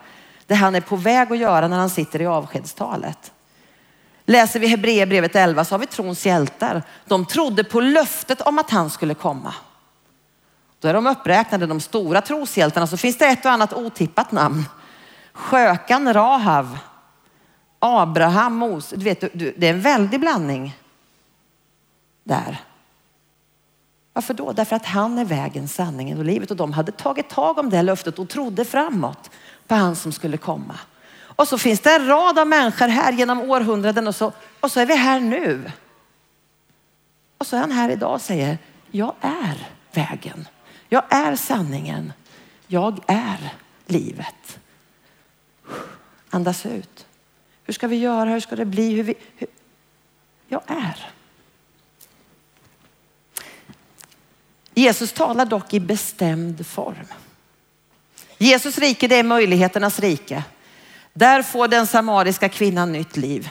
Det 0.47 0.54
han 0.54 0.75
är 0.75 0.80
på 0.80 0.97
väg 0.97 1.33
att 1.33 1.38
göra 1.38 1.68
när 1.68 1.76
han 1.76 1.90
sitter 1.90 2.21
i 2.21 2.26
avskedstalet. 2.26 3.33
Läser 4.26 4.61
vi 4.61 4.66
Hebreerbrevet 4.66 5.37
11 5.37 5.64
så 5.64 5.75
har 5.75 5.78
vi 5.78 5.87
trons 5.87 6.26
hjältar. 6.26 6.83
De 7.04 7.26
trodde 7.26 7.64
på 7.64 7.80
löftet 7.80 8.40
om 8.40 8.59
att 8.59 8.71
han 8.71 8.90
skulle 8.90 9.14
komma. 9.14 9.54
Då 10.80 10.88
är 10.88 10.94
de 10.94 11.06
uppräknade, 11.06 11.66
de 11.66 11.80
stora 11.80 12.21
troshjältarna. 12.21 12.87
Så 12.87 12.97
finns 12.97 13.18
det 13.18 13.26
ett 13.26 13.44
och 13.44 13.50
annat 13.50 13.73
otippat 13.73 14.33
namn. 14.33 14.64
Skökan 15.34 16.14
Rahav, 16.14 16.78
Abraham, 17.78 18.54
Mose. 18.54 18.96
Du 18.96 19.04
vet, 19.04 19.20
det 19.20 19.66
är 19.66 19.74
en 19.74 19.80
väldig 19.80 20.20
blandning 20.20 20.76
där. 22.24 22.60
Varför 24.12 24.34
då? 24.34 24.52
Därför 24.52 24.76
att 24.76 24.86
han 24.86 25.18
är 25.18 25.24
vägen, 25.24 25.68
sanningen 25.68 26.18
och 26.18 26.24
livet 26.24 26.50
och 26.50 26.56
de 26.56 26.72
hade 26.72 26.92
tagit 26.92 27.28
tag 27.28 27.58
om 27.58 27.70
det 27.70 27.82
löftet 27.82 28.18
och 28.18 28.28
trodde 28.28 28.64
framåt 28.64 29.30
på 29.66 29.74
han 29.74 29.96
som 29.96 30.12
skulle 30.12 30.36
komma. 30.36 30.78
Och 31.36 31.48
så 31.48 31.58
finns 31.58 31.80
det 31.80 31.94
en 31.94 32.06
rad 32.06 32.38
av 32.38 32.46
människor 32.46 32.88
här 32.88 33.12
genom 33.12 33.40
århundraden 33.40 34.06
och 34.06 34.14
så, 34.14 34.32
och 34.60 34.70
så 34.70 34.80
är 34.80 34.86
vi 34.86 34.96
här 34.96 35.20
nu. 35.20 35.70
Och 37.38 37.46
så 37.46 37.56
är 37.56 37.60
han 37.60 37.72
här 37.72 37.90
idag 37.90 38.14
och 38.14 38.20
säger, 38.20 38.58
jag 38.90 39.14
är 39.20 39.68
vägen. 39.92 40.48
Jag 40.88 41.02
är 41.10 41.36
sanningen. 41.36 42.12
Jag 42.66 43.00
är 43.06 43.54
livet. 43.86 44.58
Andas 46.34 46.66
ut. 46.66 47.06
Hur 47.64 47.74
ska 47.74 47.86
vi 47.86 47.96
göra? 47.96 48.30
Hur 48.30 48.40
ska 48.40 48.56
det 48.56 48.64
bli? 48.64 48.94
Hur 48.94 49.02
vi, 49.02 49.14
hur... 49.36 49.48
Jag 50.48 50.62
är. 50.66 51.10
Jesus 54.74 55.12
talar 55.12 55.44
dock 55.44 55.74
i 55.74 55.80
bestämd 55.80 56.66
form. 56.66 57.06
Jesus 58.38 58.78
rike 58.78 59.08
det 59.08 59.16
är 59.16 59.22
möjligheternas 59.22 60.00
rike. 60.00 60.44
Där 61.12 61.42
får 61.42 61.68
den 61.68 61.86
samariska 61.86 62.48
kvinnan 62.48 62.92
nytt 62.92 63.16
liv. 63.16 63.48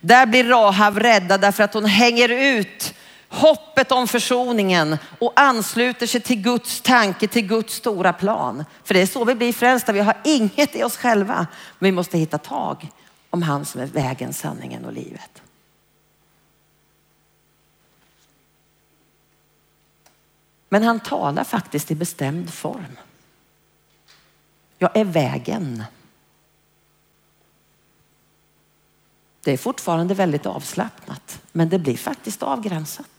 Där 0.00 0.26
blir 0.26 0.44
Rahav 0.44 1.00
räddad 1.00 1.40
därför 1.40 1.64
att 1.64 1.74
hon 1.74 1.84
hänger 1.84 2.28
ut 2.28 2.94
hoppet 3.32 3.92
om 3.92 4.08
försoningen 4.08 4.98
och 5.18 5.32
ansluter 5.36 6.06
sig 6.06 6.20
till 6.20 6.42
Guds 6.42 6.80
tanke, 6.80 7.28
till 7.28 7.46
Guds 7.46 7.74
stora 7.74 8.12
plan. 8.12 8.64
För 8.84 8.94
det 8.94 9.00
är 9.00 9.06
så 9.06 9.24
vi 9.24 9.34
blir 9.34 9.52
frälsta. 9.52 9.92
Vi 9.92 10.00
har 10.00 10.16
inget 10.24 10.76
i 10.76 10.82
oss 10.82 10.96
själva, 10.96 11.46
men 11.78 11.86
vi 11.86 11.92
måste 11.92 12.18
hitta 12.18 12.38
tag 12.38 12.90
om 13.30 13.42
han 13.42 13.64
som 13.64 13.80
är 13.80 13.86
vägen, 13.86 14.32
sanningen 14.32 14.84
och 14.84 14.92
livet. 14.92 15.42
Men 20.68 20.82
han 20.82 21.00
talar 21.00 21.44
faktiskt 21.44 21.90
i 21.90 21.94
bestämd 21.94 22.52
form. 22.52 22.98
Jag 24.78 24.96
är 24.96 25.04
vägen. 25.04 25.84
Det 29.44 29.52
är 29.52 29.56
fortfarande 29.56 30.14
väldigt 30.14 30.46
avslappnat, 30.46 31.40
men 31.52 31.68
det 31.68 31.78
blir 31.78 31.96
faktiskt 31.96 32.42
avgränsat. 32.42 33.11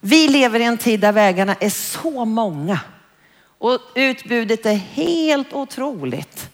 Vi 0.00 0.28
lever 0.28 0.60
i 0.60 0.64
en 0.64 0.78
tid 0.78 1.00
där 1.00 1.12
vägarna 1.12 1.54
är 1.54 1.70
så 1.70 2.24
många 2.24 2.80
och 3.58 3.80
utbudet 3.94 4.66
är 4.66 4.74
helt 4.74 5.52
otroligt. 5.52 6.50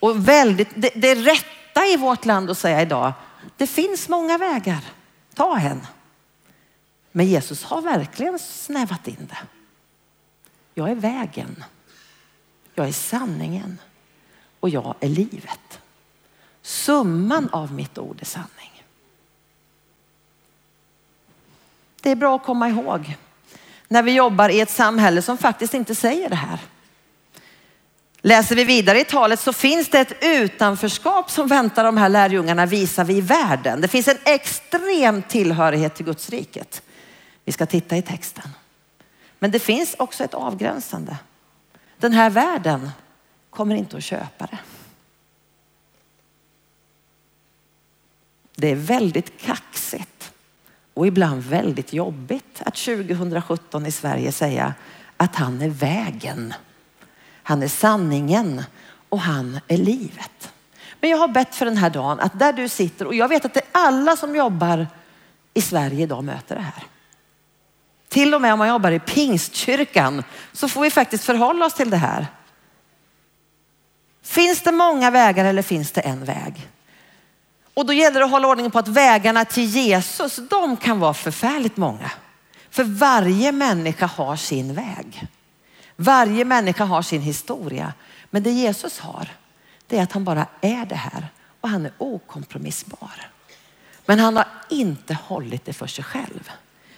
Och 0.00 0.28
väldigt, 0.28 0.68
det, 0.74 0.90
det 0.94 1.10
är 1.10 1.16
rätta 1.16 1.86
i 1.86 1.96
vårt 1.96 2.24
land 2.24 2.50
att 2.50 2.58
säga 2.58 2.82
idag, 2.82 3.12
det 3.56 3.66
finns 3.66 4.08
många 4.08 4.38
vägar, 4.38 4.84
ta 5.34 5.58
en. 5.58 5.86
Men 7.12 7.26
Jesus 7.26 7.64
har 7.64 7.82
verkligen 7.82 8.38
snävat 8.38 9.08
in 9.08 9.28
det. 9.28 9.38
Jag 10.74 10.90
är 10.90 10.94
vägen. 10.94 11.64
Jag 12.74 12.88
är 12.88 12.92
sanningen 12.92 13.78
och 14.60 14.68
jag 14.68 14.94
är 15.00 15.08
livet. 15.08 15.80
Summan 16.62 17.48
av 17.52 17.72
mitt 17.72 17.98
ord 17.98 18.20
är 18.20 18.24
sanning. 18.24 18.75
Det 22.06 22.10
är 22.10 22.16
bra 22.16 22.36
att 22.36 22.44
komma 22.44 22.68
ihåg 22.68 23.16
när 23.88 24.02
vi 24.02 24.12
jobbar 24.12 24.48
i 24.48 24.60
ett 24.60 24.70
samhälle 24.70 25.22
som 25.22 25.38
faktiskt 25.38 25.74
inte 25.74 25.94
säger 25.94 26.28
det 26.28 26.36
här. 26.36 26.58
Läser 28.20 28.56
vi 28.56 28.64
vidare 28.64 29.00
i 29.00 29.04
talet 29.04 29.40
så 29.40 29.52
finns 29.52 29.88
det 29.88 29.98
ett 30.00 30.24
utanförskap 30.24 31.30
som 31.30 31.48
väntar 31.48 31.84
de 31.84 31.96
här 31.96 32.08
lärjungarna 32.08 32.66
visar 32.66 33.04
vi 33.04 33.16
i 33.16 33.20
världen. 33.20 33.80
Det 33.80 33.88
finns 33.88 34.08
en 34.08 34.18
extrem 34.24 35.22
tillhörighet 35.22 35.94
till 35.94 36.06
Guds 36.06 36.30
riket. 36.30 36.82
Vi 37.44 37.52
ska 37.52 37.66
titta 37.66 37.96
i 37.96 38.02
texten. 38.02 38.48
Men 39.38 39.50
det 39.50 39.58
finns 39.58 39.94
också 39.98 40.24
ett 40.24 40.34
avgränsande. 40.34 41.16
Den 41.98 42.12
här 42.12 42.30
världen 42.30 42.90
kommer 43.50 43.74
inte 43.74 43.96
att 43.96 44.04
köpa 44.04 44.46
det. 44.46 44.58
Det 48.56 48.70
är 48.70 48.76
väldigt 48.76 49.40
kaxigt 49.40 50.15
och 50.96 51.06
ibland 51.06 51.42
väldigt 51.42 51.92
jobbigt 51.92 52.62
att 52.64 52.74
2017 52.74 53.86
i 53.86 53.92
Sverige 53.92 54.32
säga 54.32 54.74
att 55.16 55.36
han 55.36 55.62
är 55.62 55.68
vägen. 55.68 56.54
Han 57.42 57.62
är 57.62 57.68
sanningen 57.68 58.62
och 59.08 59.20
han 59.20 59.60
är 59.68 59.76
livet. 59.76 60.52
Men 61.00 61.10
jag 61.10 61.18
har 61.18 61.28
bett 61.28 61.54
för 61.54 61.64
den 61.64 61.76
här 61.76 61.90
dagen 61.90 62.20
att 62.20 62.38
där 62.38 62.52
du 62.52 62.68
sitter 62.68 63.06
och 63.06 63.14
jag 63.14 63.28
vet 63.28 63.44
att 63.44 63.54
det 63.54 63.60
är 63.60 63.66
alla 63.72 64.16
som 64.16 64.36
jobbar 64.36 64.86
i 65.54 65.60
Sverige 65.62 66.02
idag 66.02 66.24
möter 66.24 66.54
det 66.54 66.62
här. 66.62 66.84
Till 68.08 68.34
och 68.34 68.40
med 68.40 68.52
om 68.52 68.58
man 68.58 68.68
jobbar 68.68 68.90
i 68.90 68.98
pingstkyrkan 68.98 70.24
så 70.52 70.68
får 70.68 70.80
vi 70.80 70.90
faktiskt 70.90 71.24
förhålla 71.24 71.66
oss 71.66 71.74
till 71.74 71.90
det 71.90 71.96
här. 71.96 72.26
Finns 74.22 74.62
det 74.62 74.72
många 74.72 75.10
vägar 75.10 75.44
eller 75.44 75.62
finns 75.62 75.92
det 75.92 76.00
en 76.00 76.24
väg? 76.24 76.68
Och 77.76 77.86
då 77.86 77.92
gäller 77.92 78.20
det 78.20 78.24
att 78.24 78.30
hålla 78.30 78.48
ordning 78.48 78.70
på 78.70 78.78
att 78.78 78.88
vägarna 78.88 79.44
till 79.44 79.64
Jesus, 79.64 80.40
de 80.50 80.76
kan 80.76 80.98
vara 80.98 81.14
förfärligt 81.14 81.76
många. 81.76 82.10
För 82.70 82.84
varje 82.84 83.52
människa 83.52 84.06
har 84.06 84.36
sin 84.36 84.74
väg. 84.74 85.26
Varje 85.96 86.44
människa 86.44 86.84
har 86.84 87.02
sin 87.02 87.22
historia. 87.22 87.92
Men 88.30 88.42
det 88.42 88.50
Jesus 88.50 88.98
har, 88.98 89.28
det 89.86 89.98
är 89.98 90.02
att 90.02 90.12
han 90.12 90.24
bara 90.24 90.46
är 90.60 90.86
det 90.86 90.94
här 90.94 91.28
och 91.60 91.68
han 91.68 91.86
är 91.86 91.92
okompromissbar. 91.98 93.30
Men 94.06 94.18
han 94.18 94.36
har 94.36 94.48
inte 94.70 95.14
hållit 95.14 95.64
det 95.64 95.72
för 95.72 95.86
sig 95.86 96.04
själv. 96.04 96.50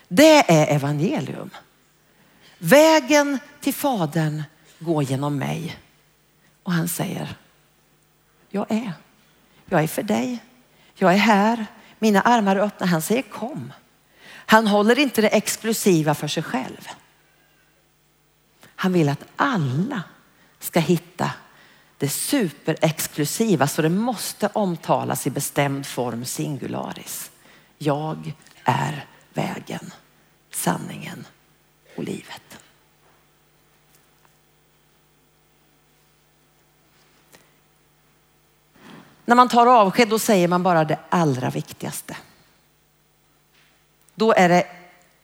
Det 0.09 0.53
är 0.53 0.75
evangelium. 0.75 1.51
Vägen 2.59 3.39
till 3.61 3.75
Fadern 3.75 4.43
går 4.79 5.03
genom 5.03 5.39
mig. 5.39 5.79
Och 6.63 6.73
han 6.73 6.89
säger, 6.89 7.37
jag 8.51 8.71
är. 8.71 8.93
Jag 9.67 9.83
är 9.83 9.89
för 9.89 10.03
dig. 10.03 10.43
Jag 10.99 11.13
är 11.13 11.19
här. 11.19 11.67
Mina 11.99 12.21
armar 12.21 12.57
är 12.57 12.61
öppna. 12.61 12.87
Han 12.87 13.03
säger 13.03 13.23
kom. 13.23 13.73
Han 14.31 14.67
håller 14.67 14.99
inte 14.99 15.21
det 15.21 15.29
exklusiva 15.29 16.15
för 16.15 16.29
sig 16.29 16.43
själv. 16.43 16.89
Han 18.77 18.93
vill 18.93 19.09
att 19.09 19.25
alla 19.37 20.03
ska 20.59 20.81
hitta 20.81 21.31
det 21.99 22.09
superexklusiva 22.09 23.67
så 23.67 23.83
det 23.83 23.89
måste 23.89 24.51
omtalas 24.53 25.27
i 25.27 25.31
bestämd 25.31 25.87
form 25.87 26.25
singularis. 26.25 27.31
Jag 27.79 28.33
är 28.65 29.07
vägen, 29.35 29.93
sanningen 30.51 31.27
och 31.97 32.05
livet. 32.05 32.59
När 39.29 39.37
man 39.37 39.49
tar 39.49 39.67
avsked 39.67 40.09
då 40.09 40.19
säger 40.19 40.49
man 40.49 40.63
bara 40.63 40.85
det 40.85 40.99
allra 41.09 41.51
viktigaste. 41.51 42.17
Då 44.15 44.33
är 44.33 44.49
det 44.49 44.67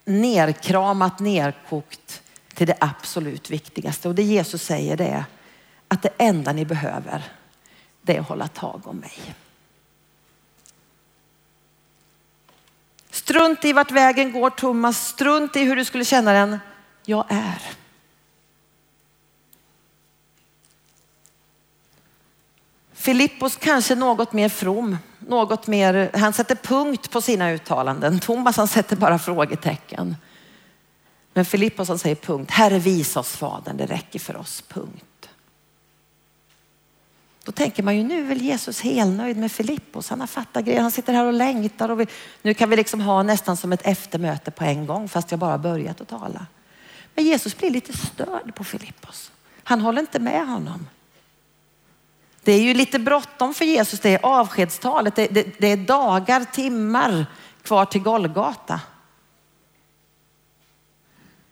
nerkramat, 0.04 1.20
nerkokt 1.20 2.22
till 2.54 2.66
det 2.66 2.76
absolut 2.80 3.50
viktigaste. 3.50 4.08
Och 4.08 4.14
det 4.14 4.22
Jesus 4.22 4.62
säger 4.62 4.96
det 4.96 5.06
är 5.06 5.24
att 5.88 6.02
det 6.02 6.10
enda 6.18 6.52
ni 6.52 6.64
behöver 6.64 7.22
det 8.02 8.16
är 8.16 8.20
att 8.20 8.28
hålla 8.28 8.48
tag 8.48 8.82
om 8.84 8.96
mig. 8.96 9.34
Strunt 13.10 13.64
i 13.64 13.72
vart 13.72 13.90
vägen 13.90 14.32
går 14.32 14.50
Thomas, 14.50 15.06
strunt 15.08 15.56
i 15.56 15.64
hur 15.64 15.76
du 15.76 15.84
skulle 15.84 16.04
känna 16.04 16.32
den. 16.32 16.58
Jag 17.04 17.24
är. 17.28 17.83
Filippos 23.04 23.56
kanske 23.56 23.94
något 23.94 24.32
mer 24.32 24.48
from, 24.48 24.98
något 25.18 25.66
mer, 25.66 26.10
han 26.14 26.32
sätter 26.32 26.54
punkt 26.54 27.10
på 27.10 27.20
sina 27.20 27.52
uttalanden. 27.52 28.20
Thomas 28.20 28.56
han 28.56 28.68
sätter 28.68 28.96
bara 28.96 29.18
frågetecken. 29.18 30.16
Men 31.32 31.44
Filippos 31.44 31.88
han 31.88 31.98
säger 31.98 32.16
punkt. 32.16 32.50
Herre 32.50 32.78
visa 32.78 33.20
oss 33.20 33.36
Fadern, 33.36 33.76
det 33.76 33.86
räcker 33.86 34.18
för 34.18 34.36
oss, 34.36 34.64
punkt. 34.68 35.28
Då 37.44 37.52
tänker 37.52 37.82
man 37.82 37.96
ju 37.96 38.02
nu 38.02 38.18
är 38.18 38.28
väl 38.28 38.42
Jesus 38.42 38.80
helnöjd 38.80 39.36
med 39.36 39.52
Filippos. 39.52 40.10
Han 40.10 40.20
har 40.20 40.26
fattat 40.26 40.64
grejer, 40.64 40.80
han 40.80 40.90
sitter 40.90 41.12
här 41.12 41.24
och 41.24 41.32
längtar 41.32 41.88
och 41.88 42.00
vi, 42.00 42.06
nu 42.42 42.54
kan 42.54 42.70
vi 42.70 42.76
liksom 42.76 43.00
ha 43.00 43.22
nästan 43.22 43.56
som 43.56 43.72
ett 43.72 43.86
eftermöte 43.86 44.50
på 44.50 44.64
en 44.64 44.86
gång 44.86 45.08
fast 45.08 45.30
jag 45.30 45.40
bara 45.40 45.58
börjat 45.58 46.00
att 46.00 46.08
tala. 46.08 46.46
Men 47.14 47.24
Jesus 47.24 47.56
blir 47.56 47.70
lite 47.70 47.98
störd 47.98 48.54
på 48.54 48.64
Filippos. 48.64 49.30
Han 49.64 49.80
håller 49.80 50.00
inte 50.00 50.18
med 50.18 50.48
honom. 50.48 50.86
Det 52.44 52.52
är 52.52 52.60
ju 52.60 52.74
lite 52.74 52.98
bråttom 52.98 53.54
för 53.54 53.64
Jesus, 53.64 54.00
det 54.00 54.14
är 54.14 54.24
avskedstalet, 54.26 55.16
det, 55.16 55.26
det, 55.26 55.58
det 55.58 55.66
är 55.66 55.76
dagar, 55.76 56.44
timmar 56.44 57.26
kvar 57.62 57.84
till 57.84 58.02
Golgata. 58.02 58.80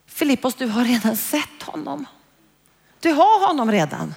Filippos, 0.07 0.55
du 0.55 0.67
har 0.67 0.85
redan 0.85 1.17
sett 1.17 1.63
honom. 1.63 2.07
Du 3.01 3.13
har 3.13 3.47
honom 3.47 3.71
redan. 3.71 4.15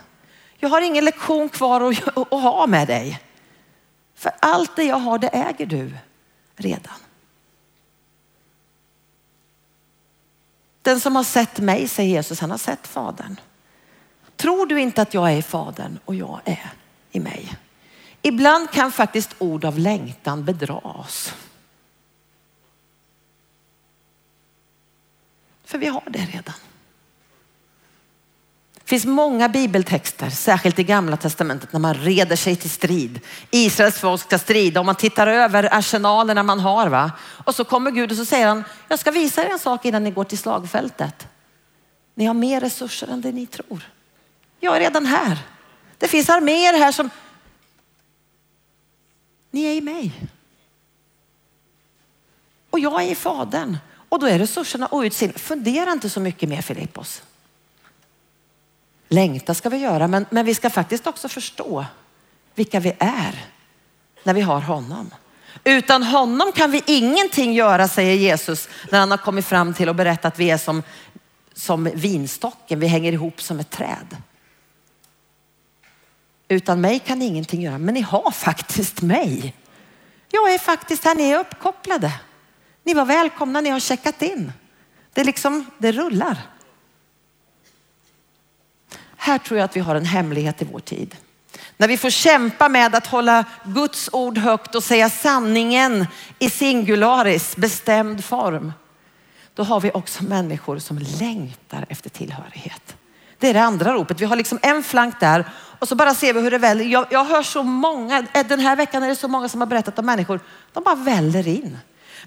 Jag 0.57 0.69
har 0.69 0.81
ingen 0.81 1.05
lektion 1.05 1.49
kvar 1.49 1.81
att, 1.91 2.17
att 2.17 2.41
ha 2.41 2.67
med 2.67 2.87
dig. 2.87 3.21
För 4.15 4.31
allt 4.39 4.75
det 4.75 4.83
jag 4.83 4.97
har, 4.97 5.19
det 5.19 5.27
äger 5.27 5.65
du 5.65 5.97
redan. 6.55 6.93
Den 10.81 10.99
som 10.99 11.15
har 11.15 11.23
sett 11.23 11.59
mig, 11.59 11.87
säger 11.87 12.09
Jesus, 12.09 12.39
han 12.39 12.51
har 12.51 12.57
sett 12.57 12.87
Fadern. 12.87 13.39
Tror 14.35 14.65
du 14.65 14.81
inte 14.81 15.01
att 15.01 15.13
jag 15.13 15.31
är 15.31 15.37
i 15.37 15.41
Fadern 15.41 15.99
och 16.05 16.15
jag 16.15 16.39
är 16.45 16.71
i 17.11 17.19
mig? 17.19 17.57
Ibland 18.21 18.71
kan 18.71 18.91
faktiskt 18.91 19.35
ord 19.37 19.65
av 19.65 19.79
längtan 19.79 20.45
bedra 20.45 20.75
oss. 20.75 21.33
För 25.65 25.77
vi 25.77 25.87
har 25.87 26.03
det 26.07 26.19
redan. 26.19 26.53
Det 28.73 28.89
finns 28.89 29.05
många 29.05 29.49
bibeltexter, 29.49 30.29
särskilt 30.29 30.79
i 30.79 30.83
gamla 30.83 31.17
testamentet, 31.17 31.73
när 31.73 31.79
man 31.79 31.93
reder 31.93 32.35
sig 32.35 32.55
till 32.55 32.69
strid. 32.69 33.19
Israels 33.51 33.99
folk 33.99 34.21
ska 34.21 34.37
strida 34.37 34.79
och 34.79 34.85
man 34.85 34.95
tittar 34.95 35.27
över 35.27 35.73
arsenalerna 35.73 36.43
man 36.43 36.59
har. 36.59 36.87
Va? 36.87 37.11
Och 37.45 37.55
så 37.55 37.63
kommer 37.63 37.91
Gud 37.91 38.11
och 38.11 38.17
så 38.17 38.25
säger 38.25 38.47
han, 38.47 38.63
jag 38.87 38.99
ska 38.99 39.11
visa 39.11 39.45
er 39.45 39.49
en 39.49 39.59
sak 39.59 39.85
innan 39.85 40.03
ni 40.03 40.11
går 40.11 40.23
till 40.23 40.37
slagfältet. 40.37 41.27
Ni 42.15 42.25
har 42.25 42.33
mer 42.33 42.61
resurser 42.61 43.07
än 43.07 43.21
det 43.21 43.31
ni 43.31 43.45
tror. 43.45 43.83
Jag 44.59 44.75
är 44.75 44.79
redan 44.79 45.05
här. 45.05 45.39
Det 45.97 46.07
finns 46.07 46.29
arméer 46.29 46.73
här 46.73 46.91
som, 46.91 47.09
ni 49.51 49.65
är 49.65 49.73
i 49.73 49.81
mig. 49.81 50.11
Och 52.69 52.79
jag 52.79 53.03
är 53.03 53.11
i 53.11 53.15
Fadern. 53.15 53.77
Och 54.09 54.19
då 54.19 54.27
är 54.27 54.39
resurserna 54.39 54.87
outsinliga. 54.91 55.39
Fundera 55.39 55.91
inte 55.91 56.09
så 56.09 56.19
mycket 56.19 56.49
mer 56.49 56.61
Filippos. 56.61 57.23
Längta 59.07 59.53
ska 59.53 59.69
vi 59.69 59.77
göra, 59.77 60.07
men, 60.07 60.25
men 60.29 60.45
vi 60.45 60.55
ska 60.55 60.69
faktiskt 60.69 61.07
också 61.07 61.29
förstå 61.29 61.85
vilka 62.55 62.79
vi 62.79 62.95
är 62.99 63.45
när 64.23 64.33
vi 64.33 64.41
har 64.41 64.61
honom. 64.61 65.11
Utan 65.63 66.03
honom 66.03 66.51
kan 66.51 66.71
vi 66.71 66.83
ingenting 66.85 67.53
göra, 67.53 67.87
säger 67.87 68.15
Jesus 68.15 68.69
när 68.91 68.99
han 68.99 69.11
har 69.11 69.17
kommit 69.17 69.45
fram 69.45 69.73
till 69.73 69.89
och 69.89 69.95
berättat 69.95 70.25
att 70.33 70.39
vi 70.39 70.49
är 70.49 70.57
som, 70.57 70.83
som 71.53 71.83
vinstocken, 71.83 72.79
vi 72.79 72.87
hänger 72.87 73.11
ihop 73.11 73.41
som 73.41 73.59
ett 73.59 73.69
träd. 73.69 74.17
Utan 76.47 76.81
mig 76.81 76.99
kan 76.99 77.19
ni 77.19 77.25
ingenting 77.25 77.61
göra, 77.61 77.77
men 77.77 77.93
ni 77.93 78.01
har 78.01 78.31
faktiskt 78.31 79.01
mig. 79.01 79.55
Jag 80.31 80.53
är 80.53 80.57
faktiskt 80.57 81.03
här, 81.03 81.15
ni 81.15 81.23
är 81.23 81.39
uppkopplade. 81.39 82.11
Ni 82.83 82.93
var 82.93 83.05
välkomna, 83.05 83.61
ni 83.61 83.69
har 83.69 83.79
checkat 83.79 84.21
in. 84.21 84.51
Det, 85.13 85.23
liksom, 85.23 85.65
det 85.77 85.91
rullar. 85.91 86.37
Här 89.17 89.37
tror 89.37 89.59
jag 89.59 89.65
att 89.65 89.75
vi 89.75 89.79
har 89.79 89.95
en 89.95 90.05
hemlighet 90.05 90.61
i 90.61 90.67
vår 90.71 90.79
tid. 90.79 91.15
När 91.77 91.87
vi 91.87 91.97
får 91.97 92.09
kämpa 92.09 92.69
med 92.69 92.95
att 92.95 93.07
hålla 93.07 93.45
Guds 93.65 94.09
ord 94.13 94.37
högt 94.37 94.75
och 94.75 94.83
säga 94.83 95.09
sanningen 95.09 96.07
i 96.39 96.49
singularis, 96.49 97.55
bestämd 97.55 98.25
form. 98.25 98.73
Då 99.53 99.63
har 99.63 99.79
vi 99.79 99.91
också 99.91 100.23
människor 100.23 100.79
som 100.79 100.97
längtar 100.97 101.85
efter 101.89 102.09
tillhörighet. 102.09 102.95
Det 103.45 103.49
är 103.49 103.53
det 103.53 103.63
andra 103.63 103.93
ropet. 103.93 104.21
Vi 104.21 104.25
har 104.25 104.35
liksom 104.35 104.59
en 104.61 104.83
flank 104.83 105.19
där 105.19 105.45
och 105.79 105.87
så 105.87 105.95
bara 105.95 106.13
ser 106.13 106.33
vi 106.33 106.41
hur 106.41 106.51
det 106.51 106.57
väller. 106.57 106.85
Jag, 106.85 107.07
jag 107.09 107.25
hör 107.25 107.43
så 107.43 107.63
många, 107.63 108.27
eh, 108.33 108.47
den 108.47 108.59
här 108.59 108.75
veckan 108.75 109.03
är 109.03 109.07
det 109.07 109.15
så 109.15 109.27
många 109.27 109.49
som 109.49 109.61
har 109.61 109.67
berättat 109.67 109.99
om 109.99 110.05
människor. 110.05 110.39
De 110.73 110.83
bara 110.83 110.95
väller 110.95 111.47
in. 111.47 111.77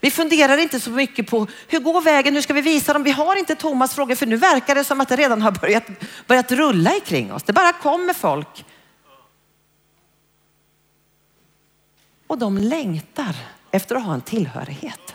Vi 0.00 0.10
funderar 0.10 0.58
inte 0.58 0.80
så 0.80 0.90
mycket 0.90 1.30
på 1.30 1.46
hur 1.68 1.80
går 1.80 2.00
vägen, 2.00 2.34
hur 2.34 2.42
ska 2.42 2.52
vi 2.52 2.60
visa 2.60 2.92
dem? 2.92 3.02
Vi 3.02 3.10
har 3.10 3.36
inte 3.36 3.54
Thomas 3.54 3.94
frågor 3.94 4.14
för 4.14 4.26
nu 4.26 4.36
verkar 4.36 4.74
det 4.74 4.84
som 4.84 5.00
att 5.00 5.08
det 5.08 5.16
redan 5.16 5.42
har 5.42 5.50
börjat, 5.50 5.84
börjat 6.26 6.52
rulla 6.52 6.90
kring 7.04 7.32
oss. 7.32 7.42
Det 7.42 7.52
bara 7.52 7.72
kommer 7.72 8.14
folk. 8.14 8.64
Och 12.26 12.38
de 12.38 12.58
längtar 12.58 13.36
efter 13.70 13.96
att 13.96 14.04
ha 14.04 14.14
en 14.14 14.20
tillhörighet. 14.20 15.14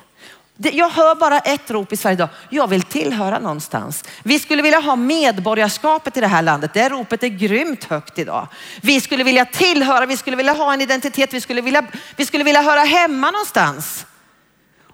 Jag 0.71 0.89
hör 0.89 1.15
bara 1.15 1.39
ett 1.39 1.71
rop 1.71 1.93
i 1.93 1.97
Sverige 1.97 2.13
idag. 2.13 2.30
Jag 2.49 2.67
vill 2.67 2.82
tillhöra 2.82 3.39
någonstans. 3.39 4.04
Vi 4.23 4.39
skulle 4.39 4.62
vilja 4.62 4.80
ha 4.80 4.95
medborgarskapet 4.95 6.17
i 6.17 6.21
det 6.21 6.28
här 6.28 6.41
landet. 6.41 6.71
Det 6.73 6.89
ropet 6.89 7.23
är 7.23 7.28
grymt 7.28 7.84
högt 7.84 8.19
idag. 8.19 8.47
Vi 8.82 9.02
skulle 9.02 9.23
vilja 9.23 9.45
tillhöra, 9.45 10.06
vi 10.06 10.17
skulle 10.17 10.38
vilja 10.38 10.54
ha 10.54 10.73
en 10.73 10.82
identitet, 10.82 11.34
vi 11.34 11.41
skulle 11.41 11.62
vilja, 11.62 11.86
vi 12.15 12.26
skulle 12.26 12.43
vilja 12.43 12.62
höra 12.62 12.82
hemma 12.82 13.32
någonstans. 13.32 14.06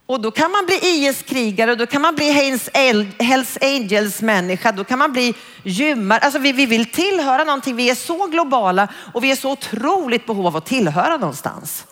Och 0.05 0.21
då 0.21 0.31
kan 0.31 0.51
man 0.51 0.65
bli 0.65 0.79
IS-krigare, 0.81 1.75
då 1.75 1.85
kan 1.85 2.01
man 2.01 2.15
bli 2.15 2.31
Hells 3.19 3.57
Angels 3.61 4.21
människa, 4.21 4.71
då 4.71 4.83
kan 4.83 4.99
man 4.99 5.11
bli 5.11 5.33
gymmare. 5.63 6.19
Alltså 6.19 6.39
vi, 6.39 6.51
vi 6.51 6.65
vill 6.65 6.91
tillhöra 6.91 7.43
någonting, 7.43 7.75
vi 7.75 7.89
är 7.89 7.95
så 7.95 8.27
globala 8.27 8.87
och 9.13 9.23
vi 9.23 9.31
är 9.31 9.35
så 9.35 9.51
otroligt 9.51 10.25
behov 10.25 10.47
av 10.47 10.55
att 10.55 10.65
tillhöra 10.65 11.17
någonstans. 11.17 11.85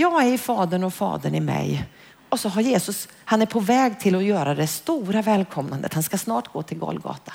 Jag 0.00 0.26
är 0.26 0.32
i 0.32 0.38
Fadern 0.38 0.84
och 0.84 0.94
Fadern 0.94 1.34
i 1.34 1.40
mig. 1.40 1.84
Och 2.28 2.40
så 2.40 2.48
har 2.48 2.62
Jesus, 2.62 3.08
han 3.24 3.42
är 3.42 3.46
på 3.46 3.60
väg 3.60 4.00
till 4.00 4.14
att 4.14 4.24
göra 4.24 4.54
det 4.54 4.66
stora 4.66 5.22
välkomnandet. 5.22 5.94
Han 5.94 6.02
ska 6.02 6.18
snart 6.18 6.52
gå 6.52 6.62
till 6.62 6.78
Golgata. 6.78 7.32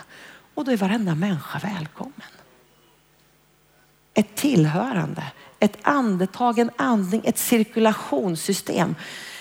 Och 0.54 0.66
då 0.66 0.72
är 0.72 0.78
varenda 0.78 1.16
människa 1.16 1.60
välkommen 1.60 2.22
ett 4.16 4.36
tillhörande, 4.36 5.24
ett 5.60 5.78
andetag, 5.82 6.60
en 6.60 6.72
andning, 6.76 7.22
ett 7.24 7.38
cirkulationssystem. 7.38 8.96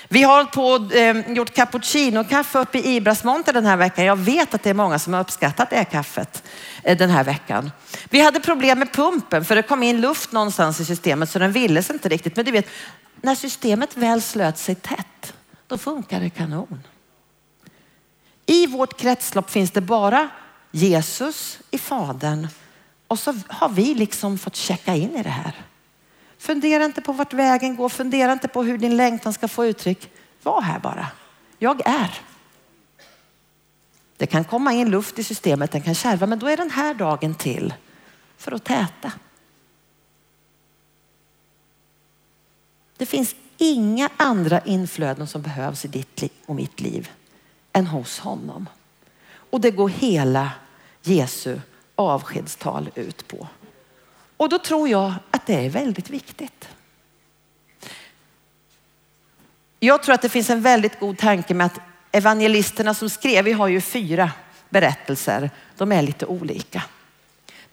Vi 0.09 0.23
har 0.23 0.45
på, 0.45 0.95
eh, 0.95 1.37
gjort 1.37 1.55
cappuccino-kaffe 1.55 2.59
uppe 2.59 2.79
i 2.79 2.97
Ibrasmonte 2.97 3.53
den 3.53 3.67
här 3.67 3.77
veckan. 3.77 4.05
Jag 4.05 4.17
vet 4.17 4.55
att 4.55 4.63
det 4.63 4.71
är 4.71 4.75
många 4.75 4.99
som 4.99 5.13
har 5.13 5.21
uppskattat 5.21 5.71
det 5.71 5.77
här 5.77 5.85
kaffet 5.85 6.43
eh, 6.83 6.99
den 6.99 7.11
här 7.11 7.25
veckan. 7.25 7.71
Vi 8.11 8.21
hade 8.21 8.41
problem 8.41 8.79
med 8.79 8.93
pumpen 8.93 9.45
för 9.45 9.55
det 9.55 9.63
kom 9.63 9.83
in 9.83 10.01
luft 10.01 10.33
någonstans 10.33 10.81
i 10.81 10.85
systemet 10.85 11.31
så 11.31 11.39
den 11.39 11.53
ville 11.53 11.83
sig 11.83 11.95
inte 11.95 12.09
riktigt. 12.09 12.37
Men 12.37 12.45
du 12.45 12.51
vet, 12.51 12.67
när 13.25 13.35
systemet 13.35 13.97
väl 13.97 14.23
slöt 14.23 14.59
sig 14.59 14.75
tätt, 14.75 15.35
då 15.67 15.79
funkar 15.79 16.21
det 16.21 16.31
kanon. 16.31 16.81
I 18.47 18.67
vårt 18.67 19.01
kretslopp 19.01 19.51
finns 19.51 19.71
det 19.71 19.81
bara 19.81 20.29
Jesus 20.71 21.59
i 21.71 21.79
Fadern 21.79 22.49
och 23.07 23.19
så 23.19 23.35
har 23.49 23.69
vi 23.69 23.95
liksom 23.95 24.39
fått 24.39 24.57
checka 24.57 24.95
in 24.95 25.17
i 25.17 25.23
det 25.23 25.29
här. 25.29 25.55
Fundera 26.39 26.85
inte 26.85 27.03
på 27.03 27.13
vart 27.13 27.33
vägen 27.33 27.77
går, 27.77 27.89
fundera 27.89 28.33
inte 28.33 28.49
på 28.49 28.63
hur 28.63 28.79
din 28.79 28.97
längtan 28.97 29.33
ska 29.33 29.49
få 29.49 29.67
uttryck. 29.67 30.11
Var 30.43 30.61
här 30.61 30.79
bara. 30.79 31.07
Jag 31.59 31.87
är. 31.87 32.21
Det 34.17 34.27
kan 34.27 34.45
komma 34.45 34.73
in 34.73 34.91
luft 34.91 35.19
i 35.19 35.25
systemet, 35.25 35.73
den 35.73 35.83
kan 35.83 35.95
kärva, 35.95 36.27
men 36.27 36.39
då 36.39 36.47
är 36.47 36.57
den 36.57 36.71
här 36.71 36.95
dagen 36.95 37.35
till 37.35 37.75
för 38.37 38.53
att 38.53 38.65
täta. 38.65 39.13
Det 42.97 43.07
finns 43.07 43.35
inga 43.59 44.09
andra 44.17 44.61
inflöden 44.61 45.27
som 45.27 45.43
behövs 45.43 45.85
i 45.85 45.89
ditt 45.89 46.23
och 46.47 46.55
mitt 46.55 46.81
liv 46.81 47.11
än 47.73 47.87
hos 47.87 48.19
honom. 48.19 48.69
Och 49.51 49.61
det 49.61 49.71
går 49.71 49.89
hela 49.89 50.53
Jesu 51.03 51.61
avskedstal 51.95 52.91
ut 52.95 53.29
på. 53.29 53.49
Och 54.37 54.49
då 54.49 54.59
tror 54.59 54.89
jag 54.89 55.13
att 55.31 55.47
det 55.47 55.67
är 55.67 55.71
väldigt 55.71 56.11
viktigt. 56.11 56.69
Jag 59.81 60.03
tror 60.03 60.15
att 60.15 60.23
det 60.23 60.29
finns 60.29 60.51
en 60.51 60.63
väldigt 60.63 61.01
god 61.01 61.19
tanke 61.19 61.55
med 61.55 61.67
att 61.67 61.81
evangelisterna 62.13 62.95
som 62.95 63.11
skrev, 63.11 63.45
vi 63.45 63.53
har 63.53 63.69
ju 63.69 63.81
fyra 63.81 64.31
berättelser, 64.69 65.51
de 65.77 65.93
är 65.93 66.03
lite 66.03 66.27
olika. 66.27 66.83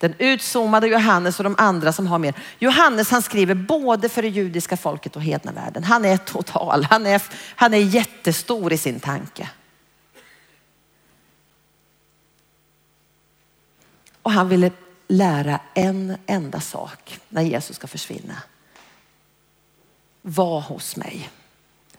Den 0.02 0.16
utzoomade 0.18 0.88
Johannes 0.88 1.40
och 1.40 1.44
de 1.44 1.56
andra 1.58 1.94
som 1.94 2.08
har 2.08 2.20
mer. 2.20 2.34
Johannes 2.60 3.12
han 3.12 3.22
skriver 3.22 3.56
både 3.56 4.10
för 4.10 4.22
det 4.22 4.28
judiska 4.28 4.78
folket 4.78 5.16
och 5.16 5.22
hedna 5.22 5.52
världen. 5.52 5.84
Han 5.84 6.06
är 6.06 6.18
total, 6.18 6.84
han 6.84 7.06
är, 7.06 7.22
han 7.56 7.74
är 7.74 7.78
jättestor 7.78 8.74
i 8.74 8.78
sin 8.78 9.00
tanke. 9.00 9.50
Och 14.22 14.32
han 14.32 14.50
ville 14.50 14.72
lära 15.08 15.60
en 15.74 16.18
enda 16.26 16.62
sak 16.62 17.20
när 17.30 17.42
Jesus 17.42 17.76
ska 17.76 17.88
försvinna. 17.88 18.38
Var 20.22 20.62
hos 20.62 20.96
mig. 20.96 21.30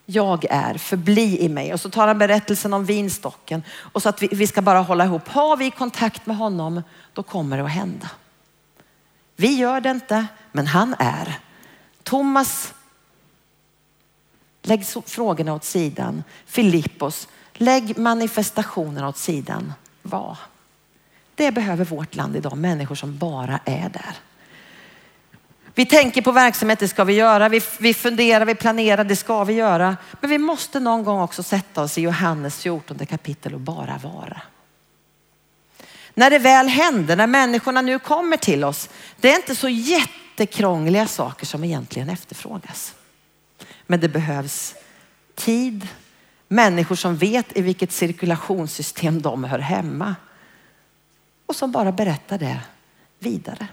Jag 0.07 0.45
är, 0.51 0.75
förbli 0.75 1.41
i 1.41 1.49
mig. 1.49 1.73
Och 1.73 1.81
så 1.81 1.91
tar 1.91 2.07
han 2.07 2.19
berättelsen 2.19 2.73
om 2.73 2.85
vinstocken 2.85 3.63
och 3.69 4.03
så 4.03 4.09
att 4.09 4.23
vi, 4.23 4.29
vi 4.33 4.47
ska 4.47 4.63
bara 4.63 4.81
hålla 4.81 5.05
ihop. 5.05 5.29
Har 5.29 5.57
vi 5.57 5.71
kontakt 5.71 6.27
med 6.27 6.37
honom, 6.37 6.83
då 7.13 7.23
kommer 7.23 7.57
det 7.57 7.65
att 7.65 7.71
hända. 7.71 8.11
Vi 9.37 9.55
gör 9.55 9.81
det 9.81 9.91
inte, 9.91 10.27
men 10.53 10.67
han 10.67 10.95
är. 10.99 11.39
Thomas, 12.03 12.75
lägg 14.63 14.87
frågorna 15.07 15.55
åt 15.55 15.65
sidan. 15.65 16.25
Filippos, 16.47 17.29
lägg 17.53 17.99
manifestationerna 17.99 19.09
åt 19.09 19.17
sidan. 19.17 19.73
Var. 20.03 20.39
Det 21.35 21.53
behöver 21.53 21.85
vårt 21.85 22.15
land 22.15 22.37
idag, 22.37 22.57
människor 22.57 22.95
som 22.95 23.19
bara 23.19 23.61
är 23.65 23.89
där. 23.89 24.17
Vi 25.75 25.87
tänker 25.87 26.23
på 26.23 26.33
verksamhet, 26.33 26.79
det 26.79 26.89
ska 26.89 27.05
vi 27.05 27.13
göra. 27.13 27.49
Vi, 27.49 27.63
vi 27.79 27.95
funderar, 27.95 28.45
vi 28.45 28.55
planerar, 28.55 29.05
det 29.05 29.17
ska 29.17 29.45
vi 29.45 29.53
göra. 29.53 29.97
Men 30.21 30.31
vi 30.31 30.39
måste 30.39 30.81
någon 30.81 31.05
gång 31.05 31.21
också 31.21 31.43
sätta 31.43 31.83
oss 31.83 31.99
i 31.99 32.01
Johannes 32.01 32.63
14 32.63 33.07
kapitel 33.07 33.55
och 33.55 33.61
bara 33.61 34.01
vara. 34.03 34.41
När 36.15 36.31
det 36.31 36.39
väl 36.39 36.69
händer, 36.69 37.17
när 37.17 37.27
människorna 37.27 37.83
nu 37.83 37.99
kommer 37.99 38.37
till 38.37 38.65
oss, 38.65 38.89
det 39.21 39.33
är 39.33 39.37
inte 39.37 39.57
så 39.57 39.69
jättekrångliga 39.69 41.07
saker 41.07 41.47
som 41.47 41.65
egentligen 41.65 42.09
efterfrågas. 42.09 42.95
Men 43.87 44.01
det 44.01 44.09
behövs 44.09 44.75
tid, 45.35 45.89
människor 46.49 46.97
som 46.97 47.17
vet 47.17 47.57
i 47.57 47.63
vilket 47.63 47.93
cirkulationssystem 47.93 49.23
de 49.23 49.45
hör 49.45 49.59
hemma 49.59 50.15
och 51.47 51.57
som 51.57 51.73
bara 51.73 51.93
berättar 51.93 52.39
det 52.39 52.61
vidare. 53.19 53.67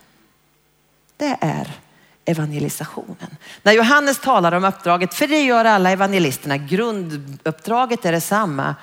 Det 1.17 1.38
är 1.41 1.79
evangelisationen. 2.25 3.38
När 3.63 3.73
Johannes 3.73 4.19
talar 4.19 4.51
om 4.51 4.63
uppdraget, 4.63 5.13
för 5.13 5.27
det 5.27 5.41
gör 5.41 5.65
alla 5.65 5.91
evangelisterna, 5.91 6.58
grunduppdraget 6.58 8.05
är 8.05 8.12
detsamma. 8.12 8.75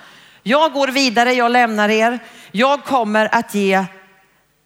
Jag 0.43 0.73
går 0.73 0.87
vidare, 0.87 1.33
jag 1.33 1.51
lämnar 1.51 1.89
er. 1.89 2.19
Jag 2.51 2.83
kommer 2.83 3.35
att 3.35 3.55
ge 3.55 3.85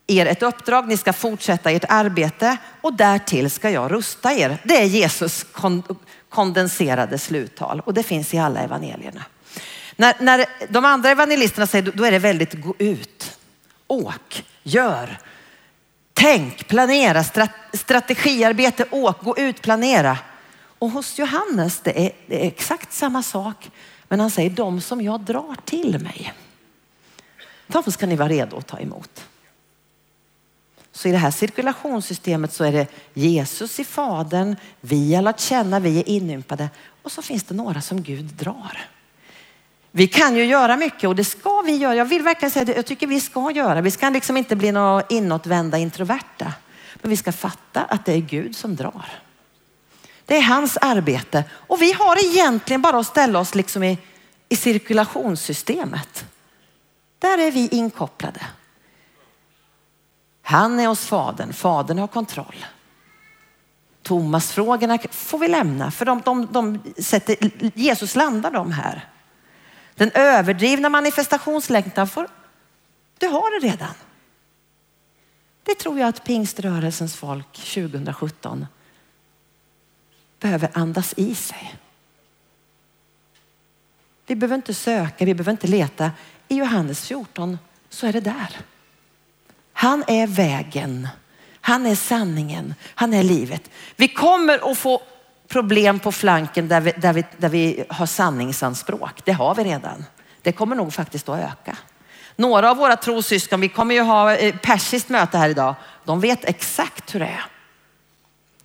er 0.07 0.25
ett 0.25 0.43
uppdrag, 0.43 0.87
ni 0.87 0.97
ska 0.97 1.13
fortsätta 1.13 1.71
ert 1.71 1.85
arbete 1.89 2.57
och 2.81 2.93
därtill 2.93 3.51
ska 3.51 3.69
jag 3.69 3.91
rusta 3.91 4.33
er. 4.33 4.57
Det 4.63 4.81
är 4.81 4.85
Jesus 4.85 5.45
kondenserade 6.29 7.17
sluttal 7.17 7.79
och 7.79 7.93
det 7.93 8.03
finns 8.03 8.33
i 8.33 8.37
alla 8.37 8.59
evangelierna. 8.59 9.25
När, 9.95 10.15
när 10.19 10.45
de 10.69 10.85
andra 10.85 11.09
evangelisterna 11.09 11.67
säger, 11.67 11.91
då 11.91 12.03
är 12.03 12.11
det 12.11 12.19
väldigt 12.19 12.53
gå 12.53 12.75
ut. 12.77 13.37
Åk, 13.87 14.43
gör, 14.63 15.17
tänk, 16.21 16.67
planera, 16.67 17.23
strategiarbete, 17.73 18.85
åk, 18.91 19.21
gå 19.21 19.37
ut, 19.37 19.61
planera. 19.61 20.17
Och 20.79 20.89
hos 20.89 21.19
Johannes 21.19 21.79
det 21.79 22.05
är 22.05 22.11
det 22.27 22.43
är 22.43 22.47
exakt 22.47 22.93
samma 22.93 23.23
sak. 23.23 23.71
Men 24.07 24.19
han 24.19 24.31
säger 24.31 24.49
de 24.49 24.81
som 24.81 25.01
jag 25.01 25.21
drar 25.21 25.55
till 25.65 25.99
mig. 25.99 26.33
De 27.67 27.91
ska 27.91 28.05
ni 28.05 28.15
vara 28.15 28.29
redo 28.29 28.57
att 28.57 28.67
ta 28.67 28.79
emot. 28.79 29.25
Så 30.91 31.07
i 31.07 31.11
det 31.11 31.17
här 31.17 31.31
cirkulationssystemet 31.31 32.53
så 32.53 32.63
är 32.63 32.71
det 32.71 32.87
Jesus 33.13 33.79
i 33.79 33.83
Fadern, 33.83 34.55
vi 34.81 35.15
har 35.15 35.21
lärt 35.21 35.39
känna, 35.39 35.79
vi 35.79 35.99
är 35.99 36.09
inympade 36.09 36.69
och 37.01 37.11
så 37.11 37.21
finns 37.21 37.43
det 37.43 37.55
några 37.55 37.81
som 37.81 38.03
Gud 38.03 38.25
drar. 38.25 38.87
Vi 39.91 40.07
kan 40.07 40.35
ju 40.35 40.45
göra 40.45 40.77
mycket 40.77 41.09
och 41.09 41.15
det 41.15 41.23
ska 41.23 41.61
vi 41.61 41.75
göra. 41.75 41.95
Jag 41.95 42.05
vill 42.05 42.23
verkligen 42.23 42.51
säga 42.51 42.65
det, 42.65 42.75
jag 42.75 42.85
tycker 42.85 43.07
vi 43.07 43.21
ska 43.21 43.51
göra. 43.51 43.81
Vi 43.81 43.91
ska 43.91 44.09
liksom 44.09 44.37
inte 44.37 44.55
bli 44.55 44.71
några 44.71 45.03
inåtvända 45.09 45.77
introverta. 45.77 46.53
Men 46.95 47.09
vi 47.09 47.17
ska 47.17 47.31
fatta 47.31 47.81
att 47.81 48.05
det 48.05 48.13
är 48.13 48.19
Gud 48.19 48.55
som 48.55 48.75
drar. 48.75 49.05
Det 50.25 50.37
är 50.37 50.41
hans 50.41 50.77
arbete 50.77 51.43
och 51.51 51.81
vi 51.81 51.93
har 51.93 52.25
egentligen 52.25 52.81
bara 52.81 52.99
att 52.99 53.07
ställa 53.07 53.39
oss 53.39 53.55
liksom 53.55 53.83
i, 53.83 53.97
i 54.49 54.55
cirkulationssystemet. 54.55 56.25
Där 57.19 57.37
är 57.37 57.51
vi 57.51 57.67
inkopplade. 57.67 58.41
Han 60.41 60.79
är 60.79 60.87
hos 60.87 61.05
Fadern, 61.05 61.53
Fadern 61.53 61.97
har 61.97 62.07
kontroll. 62.07 62.65
Thomas-frågorna 64.03 64.99
får 65.11 65.39
vi 65.39 65.47
lämna 65.47 65.91
för 65.91 66.05
de, 66.05 66.21
de, 66.25 66.47
de 66.51 66.79
sätter, 66.97 67.37
Jesus 67.75 68.15
landar 68.15 68.51
dem 68.51 68.71
här. 68.71 69.10
Den 70.01 70.11
överdrivna 70.13 70.89
manifestationslängtan 70.89 72.07
får, 72.07 72.27
du 73.17 73.27
har 73.27 73.59
det 73.59 73.67
redan. 73.67 73.93
Det 75.63 75.75
tror 75.75 75.99
jag 75.99 76.07
att 76.07 76.23
pingströrelsens 76.23 77.15
folk 77.15 77.51
2017 77.53 78.65
behöver 80.39 80.69
andas 80.73 81.13
i 81.17 81.35
sig. 81.35 81.75
Vi 84.25 84.35
behöver 84.35 84.55
inte 84.55 84.73
söka, 84.73 85.25
vi 85.25 85.33
behöver 85.33 85.51
inte 85.51 85.67
leta. 85.67 86.11
I 86.47 86.55
Johannes 86.55 87.07
14 87.07 87.57
så 87.89 88.07
är 88.07 88.13
det 88.13 88.21
där. 88.21 88.57
Han 89.73 90.03
är 90.07 90.27
vägen, 90.27 91.07
han 91.61 91.85
är 91.85 91.95
sanningen, 91.95 92.73
han 92.95 93.13
är 93.13 93.23
livet. 93.23 93.69
Vi 93.95 94.07
kommer 94.07 94.71
att 94.71 94.77
få 94.77 95.01
problem 95.51 95.99
på 95.99 96.11
flanken 96.11 96.67
där 96.67 96.81
vi, 96.81 96.91
där 96.97 97.13
vi, 97.13 97.25
där 97.37 97.49
vi 97.49 97.83
har 97.89 98.05
sanningsanspråk. 98.05 99.25
Det 99.25 99.31
har 99.31 99.55
vi 99.55 99.63
redan. 99.63 100.05
Det 100.41 100.51
kommer 100.51 100.75
nog 100.75 100.93
faktiskt 100.93 101.29
att 101.29 101.39
öka. 101.39 101.77
Några 102.35 102.71
av 102.71 102.77
våra 102.77 102.95
trossyskon, 102.95 103.61
vi 103.61 103.69
kommer 103.69 103.95
ju 103.95 104.01
ha 104.01 104.35
eh, 104.35 104.55
persiskt 104.55 105.09
möte 105.09 105.37
här 105.37 105.49
idag, 105.49 105.75
de 106.05 106.19
vet 106.19 106.45
exakt 106.45 107.15
hur 107.15 107.19
det 107.19 107.25
är. 107.25 107.45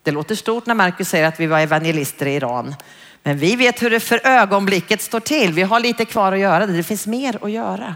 Det 0.02 0.10
låter 0.10 0.34
stort 0.34 0.66
när 0.66 0.74
Markus 0.74 1.08
säger 1.08 1.24
att 1.24 1.40
vi 1.40 1.46
var 1.46 1.60
evangelister 1.60 2.26
i 2.26 2.34
Iran. 2.34 2.74
Men 3.22 3.38
vi 3.38 3.56
vet 3.56 3.82
hur 3.82 3.90
det 3.90 4.00
för 4.00 4.20
ögonblicket 4.24 5.02
står 5.02 5.20
till. 5.20 5.52
Vi 5.52 5.62
har 5.62 5.80
lite 5.80 6.04
kvar 6.04 6.32
att 6.32 6.38
göra. 6.38 6.66
Det 6.66 6.82
finns 6.82 7.06
mer 7.06 7.44
att 7.44 7.50
göra. 7.50 7.94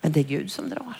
Men 0.00 0.12
det 0.12 0.20
är 0.20 0.24
Gud 0.24 0.52
som 0.52 0.70
drar. 0.70 0.96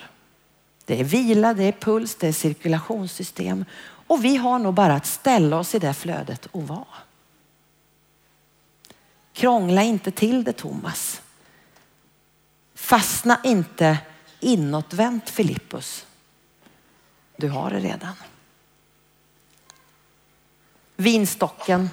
Det 0.85 0.99
är 0.99 1.03
vila, 1.03 1.53
det 1.53 1.63
är 1.63 1.71
puls, 1.71 2.15
det 2.15 2.27
är 2.27 2.31
cirkulationssystem. 2.31 3.65
Och 4.07 4.25
vi 4.25 4.35
har 4.35 4.59
nog 4.59 4.73
bara 4.73 4.93
att 4.93 5.05
ställa 5.05 5.57
oss 5.57 5.75
i 5.75 5.79
det 5.79 5.93
flödet 5.93 6.45
och 6.45 6.67
vara. 6.67 6.85
Krångla 9.33 9.83
inte 9.83 10.11
till 10.11 10.43
det 10.43 10.53
Thomas. 10.53 11.21
Fastna 12.75 13.39
inte 13.43 13.97
inåtvänt 14.39 15.29
Filippus. 15.29 16.05
Du 17.37 17.49
har 17.49 17.69
det 17.69 17.79
redan. 17.79 18.13
Vinstocken. 20.95 21.89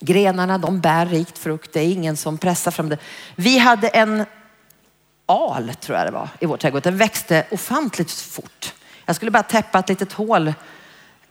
Grenarna 0.00 0.58
de 0.58 0.80
bär 0.80 1.06
rikt 1.06 1.38
frukt, 1.38 1.72
det 1.72 1.80
är 1.80 1.92
ingen 1.92 2.16
som 2.16 2.38
pressar 2.38 2.70
fram 2.70 2.88
det. 2.88 2.98
Vi 3.36 3.58
hade 3.58 3.88
en 3.88 4.24
al, 5.26 5.74
tror 5.74 5.98
jag 5.98 6.06
det 6.06 6.10
var, 6.10 6.28
i 6.40 6.46
vår 6.46 6.56
trädgård. 6.56 6.82
Den 6.82 6.96
växte 6.96 7.46
ofantligt 7.50 8.10
fort. 8.10 8.74
Jag 9.04 9.16
skulle 9.16 9.30
bara 9.30 9.42
täppa 9.42 9.78
ett 9.78 9.88
litet 9.88 10.12
hål, 10.12 10.54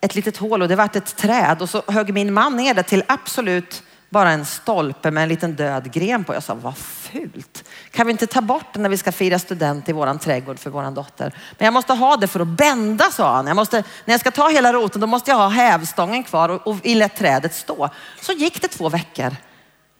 ett 0.01 0.15
litet 0.15 0.37
hål 0.37 0.61
och 0.61 0.67
det 0.67 0.75
vart 0.75 0.95
ett 0.95 1.15
träd 1.15 1.61
och 1.61 1.69
så 1.69 1.83
högg 1.87 2.13
min 2.13 2.33
man 2.33 2.55
ner 2.55 2.73
det 2.73 2.83
till 2.83 3.03
absolut 3.07 3.83
bara 4.09 4.31
en 4.31 4.45
stolpe 4.45 5.11
med 5.11 5.23
en 5.23 5.29
liten 5.29 5.55
död 5.55 5.91
gren 5.93 6.23
på. 6.23 6.33
Jag 6.33 6.43
sa, 6.43 6.55
vad 6.55 6.77
fult. 6.77 7.63
Kan 7.91 8.07
vi 8.07 8.11
inte 8.11 8.27
ta 8.27 8.41
bort 8.41 8.73
den 8.73 8.81
när 8.81 8.89
vi 8.89 8.97
ska 8.97 9.11
fira 9.11 9.39
student 9.39 9.89
i 9.89 9.91
våran 9.91 10.19
trädgård 10.19 10.59
för 10.59 10.69
våran 10.69 10.93
dotter? 10.93 11.35
Men 11.57 11.65
jag 11.65 11.73
måste 11.73 11.93
ha 11.93 12.17
det 12.17 12.27
för 12.27 12.39
att 12.39 12.47
bända, 12.47 13.11
sa 13.11 13.35
han. 13.35 13.47
Jag 13.47 13.55
måste, 13.55 13.83
när 14.05 14.13
jag 14.13 14.19
ska 14.19 14.31
ta 14.31 14.49
hela 14.49 14.73
roten, 14.73 15.01
då 15.01 15.07
måste 15.07 15.31
jag 15.31 15.37
ha 15.37 15.47
hävstången 15.47 16.23
kvar 16.23 16.49
och, 16.49 16.67
och 16.67 16.85
i 16.85 16.95
lät 16.95 17.15
trädet 17.15 17.55
stå. 17.55 17.89
Så 18.21 18.31
gick 18.31 18.61
det 18.61 18.67
två 18.67 18.89
veckor 18.89 19.35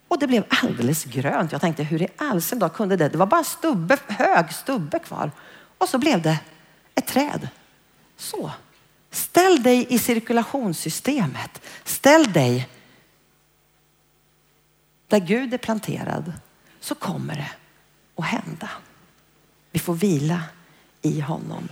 och 0.07 0.19
det 0.19 0.27
blev 0.27 0.43
alldeles 0.63 1.03
grönt. 1.03 1.51
Jag 1.51 1.61
tänkte, 1.61 1.83
hur 1.83 2.01
i 2.01 2.07
all 2.17 2.41
sin 2.41 2.59
dag 2.59 2.73
kunde 2.73 2.95
det? 2.95 3.09
Det 3.09 3.17
var 3.17 3.25
bara 3.25 3.43
stubbe, 3.43 3.97
hög 4.07 4.53
stubbe 4.53 4.99
kvar. 4.99 5.31
Och 5.77 5.89
så 5.89 5.97
blev 5.97 6.21
det 6.21 6.39
ett 6.95 7.07
träd. 7.07 7.47
Så. 8.17 8.51
Ställ 9.11 9.63
dig 9.63 9.87
i 9.89 9.99
cirkulationssystemet. 9.99 11.61
Ställ 11.83 12.33
dig 12.33 12.69
där 15.07 15.19
Gud 15.19 15.53
är 15.53 15.57
planterad 15.57 16.33
så 16.79 16.95
kommer 16.95 17.35
det 17.35 17.51
att 18.15 18.25
hända. 18.25 18.69
Vi 19.71 19.79
får 19.79 19.93
vila 19.93 20.43
i 21.01 21.19
honom. 21.19 21.67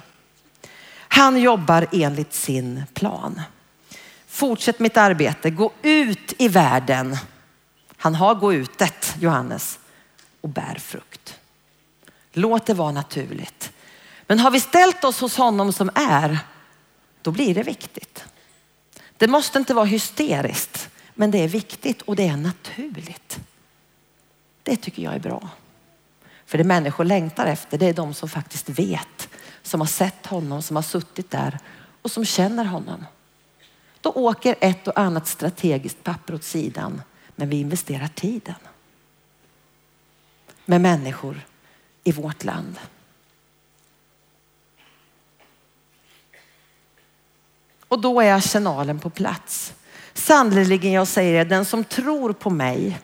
Han 0.91 1.41
jobbar 1.41 1.87
enligt 1.91 2.33
sin 2.33 2.83
plan. 2.93 3.41
Fortsätt 4.27 4.79
mitt 4.79 4.97
arbete, 4.97 5.49
gå 5.49 5.71
ut 5.81 6.33
i 6.37 6.47
världen. 6.47 7.17
Han 7.97 8.15
har 8.15 8.35
gå 8.35 8.53
utet, 8.53 9.15
Johannes, 9.19 9.79
och 10.41 10.49
bär 10.49 10.75
frukt. 10.75 11.39
Låt 12.31 12.65
det 12.65 12.73
vara 12.73 12.91
naturligt. 12.91 13.71
Men 14.27 14.39
har 14.39 14.51
vi 14.51 14.59
ställt 14.59 15.03
oss 15.03 15.21
hos 15.21 15.37
honom 15.37 15.73
som 15.73 15.89
är, 15.95 16.39
då 17.21 17.31
blir 17.31 17.55
det 17.55 17.63
viktigt. 17.63 18.25
Det 19.17 19.27
måste 19.27 19.59
inte 19.59 19.73
vara 19.73 19.85
hysteriskt. 19.85 20.89
Men 21.19 21.31
det 21.31 21.37
är 21.37 21.47
viktigt 21.47 22.01
och 22.01 22.15
det 22.15 22.27
är 22.27 22.37
naturligt. 22.37 23.39
Det 24.63 24.75
tycker 24.75 25.03
jag 25.03 25.15
är 25.15 25.19
bra. 25.19 25.49
För 26.45 26.57
det 26.57 26.63
människor 26.63 27.03
längtar 27.03 27.45
efter, 27.45 27.77
det 27.77 27.85
är 27.85 27.93
de 27.93 28.13
som 28.13 28.29
faktiskt 28.29 28.69
vet, 28.69 29.29
som 29.63 29.79
har 29.79 29.87
sett 29.87 30.25
honom, 30.25 30.61
som 30.61 30.75
har 30.75 30.83
suttit 30.83 31.31
där 31.31 31.59
och 32.01 32.11
som 32.11 32.25
känner 32.25 32.65
honom. 32.65 33.05
Då 34.01 34.09
åker 34.09 34.55
ett 34.59 34.87
och 34.87 34.99
annat 34.99 35.27
strategiskt 35.27 36.03
papper 36.03 36.33
åt 36.33 36.43
sidan, 36.43 37.01
men 37.35 37.49
vi 37.49 37.59
investerar 37.59 38.07
tiden 38.07 38.55
med 40.65 40.81
människor 40.81 41.41
i 42.03 42.11
vårt 42.11 42.43
land. 42.43 42.79
Och 47.89 47.99
då 47.99 48.21
är 48.21 48.33
arsenalen 48.33 48.99
på 48.99 49.09
plats. 49.09 49.73
Sannerligen, 50.13 50.91
jag 50.91 51.07
säger 51.07 51.33
er, 51.33 51.45
den 51.45 51.65
som 51.65 51.83
tror 51.83 52.33
på 52.33 52.49
mig, 52.49 52.99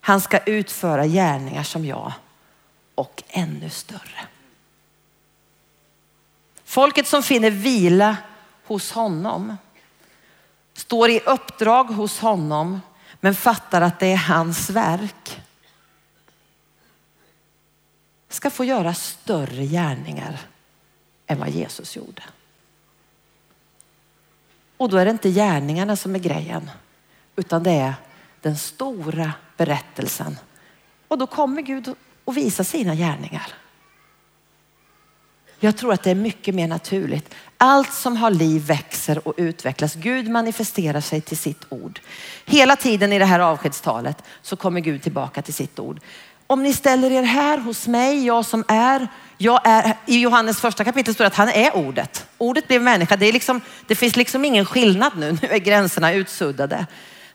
han 0.00 0.20
ska 0.20 0.38
utföra 0.38 1.06
gärningar 1.06 1.62
som 1.62 1.84
jag 1.84 2.12
och 2.94 3.22
ännu 3.28 3.70
större. 3.70 4.26
Folket 6.64 7.06
som 7.06 7.22
finner 7.22 7.50
vila 7.50 8.16
hos 8.66 8.92
honom 8.92 9.56
står 10.74 11.10
i 11.10 11.20
uppdrag 11.20 11.84
hos 11.84 12.18
honom 12.18 12.80
men 13.20 13.34
fattar 13.34 13.80
att 13.80 14.00
det 14.00 14.06
är 14.06 14.16
hans 14.16 14.70
verk 14.70 15.40
ska 18.28 18.50
få 18.50 18.64
göra 18.64 18.94
större 18.94 19.66
gärningar 19.66 20.40
än 21.26 21.38
vad 21.38 21.50
Jesus 21.50 21.96
gjorde. 21.96 22.22
Och 24.78 24.88
då 24.88 24.96
är 24.96 25.04
det 25.04 25.10
inte 25.10 25.30
gärningarna 25.30 25.96
som 25.96 26.14
är 26.14 26.18
grejen, 26.18 26.70
utan 27.36 27.62
det 27.62 27.70
är 27.70 27.94
den 28.40 28.56
stora 28.56 29.32
berättelsen. 29.56 30.38
Och 31.08 31.18
då 31.18 31.26
kommer 31.26 31.62
Gud 31.62 31.94
att 32.24 32.36
visa 32.36 32.64
sina 32.64 32.94
gärningar. 32.94 33.54
Jag 35.60 35.76
tror 35.76 35.92
att 35.92 36.02
det 36.02 36.10
är 36.10 36.14
mycket 36.14 36.54
mer 36.54 36.68
naturligt. 36.68 37.34
Allt 37.56 37.92
som 37.92 38.16
har 38.16 38.30
liv 38.30 38.66
växer 38.66 39.28
och 39.28 39.34
utvecklas. 39.36 39.94
Gud 39.94 40.28
manifesterar 40.28 41.00
sig 41.00 41.20
till 41.20 41.38
sitt 41.38 41.64
ord. 41.68 42.00
Hela 42.46 42.76
tiden 42.76 43.12
i 43.12 43.18
det 43.18 43.24
här 43.24 43.40
avskedstalet 43.40 44.22
så 44.42 44.56
kommer 44.56 44.80
Gud 44.80 45.02
tillbaka 45.02 45.42
till 45.42 45.54
sitt 45.54 45.78
ord. 45.78 46.00
Om 46.50 46.62
ni 46.62 46.72
ställer 46.72 47.10
er 47.10 47.22
här 47.22 47.58
hos 47.58 47.86
mig, 47.86 48.26
jag 48.26 48.46
som 48.46 48.64
är 48.68 49.08
jag 49.40 49.60
är, 49.64 49.96
I 50.06 50.20
Johannes 50.20 50.60
första 50.60 50.84
kapitel 50.84 51.14
står 51.14 51.24
det 51.24 51.26
att 51.26 51.34
han 51.34 51.48
är 51.48 51.76
ordet. 51.76 52.26
Ordet 52.38 52.68
blev 52.68 52.82
människa. 52.82 53.16
Det, 53.16 53.26
är 53.26 53.32
liksom, 53.32 53.60
det 53.86 53.94
finns 53.94 54.16
liksom 54.16 54.44
ingen 54.44 54.64
skillnad 54.64 55.12
nu. 55.16 55.32
Nu 55.42 55.48
är 55.48 55.58
gränserna 55.58 56.12
utsuddade. 56.12 56.86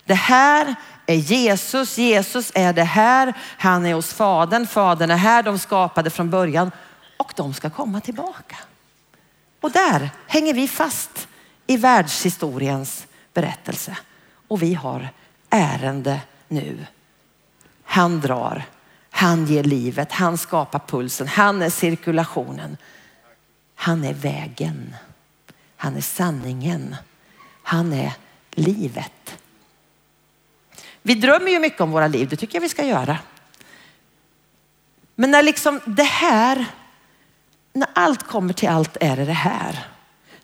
Det 0.06 0.14
här 0.14 0.76
är 1.06 1.16
Jesus. 1.16 1.98
Jesus 1.98 2.52
är 2.56 2.74
det 2.74 2.84
här. 2.84 3.34
Han 3.58 3.86
är 3.86 3.94
hos 3.94 4.14
Fadern. 4.14 4.68
Fadern 4.68 5.12
är 5.12 5.16
här. 5.16 5.44
De 5.44 5.60
skapade 5.60 6.10
från 6.10 6.30
början 6.30 6.72
och 7.18 7.34
de 7.36 7.54
ska 7.54 7.70
komma 7.70 8.02
tillbaka. 8.02 8.56
Och 9.62 9.72
där 9.72 10.10
hänger 10.28 10.54
vi 10.54 10.68
fast 10.68 11.28
i 11.68 11.78
världshistoriens 11.78 13.08
berättelse. 13.34 13.98
Och 14.48 14.62
vi 14.62 14.74
har 14.74 15.10
ärende 15.50 16.20
nu. 16.48 16.86
Han 17.84 18.22
drar 18.22 18.64
han 19.24 19.46
ger 19.46 19.64
livet, 19.64 20.12
han 20.12 20.38
skapar 20.38 20.80
pulsen, 20.80 21.28
han 21.28 21.62
är 21.62 21.70
cirkulationen. 21.70 22.78
Han 23.76 24.04
är 24.04 24.14
vägen, 24.14 24.96
han 25.76 25.96
är 25.96 26.02
sanningen, 26.02 26.96
han 27.64 27.94
är 27.94 28.14
livet. 28.52 29.38
Vi 31.02 31.16
drömmer 31.16 31.52
ju 31.52 31.60
mycket 31.60 31.82
om 31.82 31.92
våra 31.92 32.08
liv, 32.08 32.30
det 32.30 32.36
tycker 32.36 32.56
jag 32.56 32.62
vi 32.62 32.70
ska 32.70 32.86
göra. 32.86 33.20
Men 35.16 35.32
när 35.32 35.44
liksom 35.44 35.80
det 35.86 36.04
här, 36.04 36.66
när 37.74 37.90
allt 37.94 38.24
kommer 38.24 38.54
till 38.54 38.70
allt 38.70 38.98
är 39.02 39.18
det 39.18 39.26
det 39.26 39.34
här. 39.34 39.88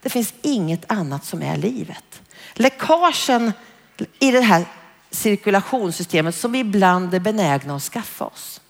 Det 0.01 0.09
finns 0.09 0.33
inget 0.41 0.91
annat 0.91 1.25
som 1.25 1.41
är 1.41 1.57
livet. 1.57 2.21
Läckagen 2.53 3.53
i 4.19 4.31
det 4.31 4.41
här 4.41 4.65
cirkulationssystemet 5.11 6.35
som 6.35 6.51
vi 6.51 6.59
ibland 6.59 7.13
är 7.13 7.19
benägna 7.19 7.75
att 7.75 7.83
skaffa 7.83 8.25
oss. 8.25 8.61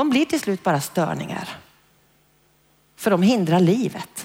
De 0.00 0.10
blir 0.10 0.24
till 0.24 0.40
slut 0.40 0.62
bara 0.62 0.80
störningar. 0.80 1.48
För 2.96 3.10
de 3.10 3.22
hindrar 3.22 3.60
livet. 3.60 4.24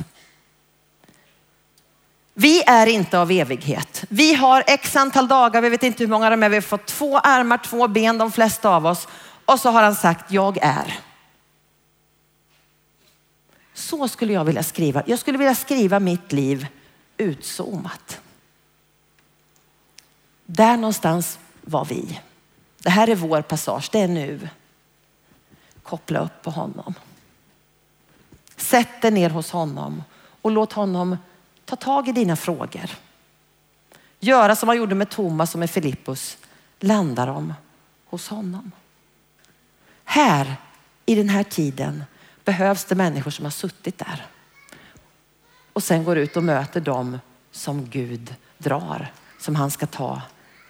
Vi 2.34 2.64
är 2.64 2.88
inte 2.88 3.20
av 3.20 3.32
evighet. 3.32 4.06
Vi 4.10 4.34
har 4.34 4.64
x 4.68 4.96
antal 4.96 5.28
dagar, 5.28 5.62
vi 5.62 5.70
vet 5.70 5.84
inte 5.84 6.04
hur 6.04 6.10
många 6.10 6.30
de 6.30 6.44
är. 6.44 6.50
Vi 6.50 6.56
har 6.56 6.62
fått 6.62 6.86
två 6.86 7.18
armar, 7.18 7.58
två 7.58 7.88
ben, 7.88 8.18
de 8.18 8.32
flesta 8.32 8.70
av 8.70 8.86
oss. 8.86 9.08
Och 9.46 9.60
så 9.60 9.70
har 9.70 9.84
han 9.84 9.96
sagt, 9.96 10.32
jag 10.32 10.58
är. 10.62 11.00
Så 13.74 14.08
skulle 14.08 14.34
jag 14.34 14.46
vilja 14.46 14.64
skriva. 14.64 15.04
Jag 15.06 15.20
skulle 15.20 15.38
vilja 15.38 15.56
skriva 15.56 16.00
mitt 16.00 16.32
liv 16.32 16.68
utzoomat. 17.18 18.22
Där 20.46 20.78
någonstans 20.78 21.40
var 21.62 21.86
vi. 21.86 22.22
Det 22.78 22.90
här 22.90 23.10
är 23.10 23.16
vår 23.16 23.42
passage, 23.42 23.90
det 23.92 24.00
är 24.00 24.08
nu. 24.08 24.50
Koppla 25.86 26.19
upp 26.19 26.41
på 26.41 26.52
honom. 26.52 26.93
Sätt 28.58 29.02
dig 29.02 29.12
ner 29.12 29.30
hos 29.30 29.52
honom 29.52 30.04
och 30.41 30.52
låt 30.52 30.74
honom 30.74 31.17
ta 31.65 31.76
tag 31.76 32.08
i 32.08 32.12
dina 32.12 32.36
frågor. 32.36 32.89
Göra 34.19 34.56
som 34.56 34.69
han 34.69 34.78
gjorde 34.78 34.95
med 34.95 35.10
Thomas 35.10 35.54
och 35.54 35.60
med 35.60 35.69
Filippus. 35.69 36.38
Landa 36.80 37.26
dem 37.26 37.54
hos 38.06 38.28
honom. 38.28 38.71
Här 40.04 40.56
i 41.06 41.15
den 41.15 41.30
här 41.30 41.43
tiden 41.43 42.04
behövs 42.43 42.86
det 42.86 42.95
människor 42.95 43.32
som 43.32 43.45
har 43.45 43.52
suttit 43.52 43.98
där 43.98 44.26
och 45.76 45.84
sen 45.84 46.04
går 46.04 46.17
ut 46.17 46.38
och 46.38 46.43
möter 46.43 46.82
dem 46.82 47.19
som 47.52 47.89
Gud 47.89 48.36
drar, 48.58 49.12
som 49.39 49.56
han 49.56 49.71
ska 49.71 49.86
ta 49.86 50.21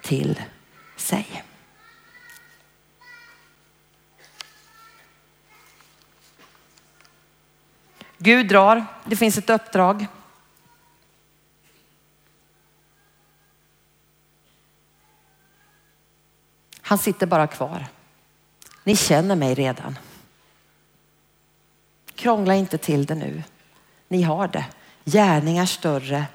till 0.02 0.42
sig. 0.98 1.44
Gud 8.26 8.48
drar, 8.48 8.86
det 9.04 9.16
finns 9.16 9.38
ett 9.38 9.50
uppdrag. 9.50 10.08
Han 16.82 16.98
sitter 16.98 17.28
bara 17.28 17.48
kvar. 17.48 17.88
Ni 18.84 18.96
känner 18.96 19.36
mig 19.36 19.54
redan. 19.54 20.00
Krångla 22.16 22.56
inte 22.56 22.78
till 22.78 23.06
det 23.06 23.16
nu. 23.16 23.44
Ni 24.08 24.22
har 24.22 24.48
det. 24.48 24.66
Gärningar 25.04 25.66
större 25.66 26.26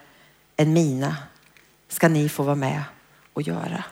än 0.56 0.72
mina 0.72 1.16
ska 1.88 2.08
ni 2.08 2.28
få 2.28 2.42
vara 2.42 2.54
med 2.54 2.82
och 3.32 3.42
göra. 3.42 3.84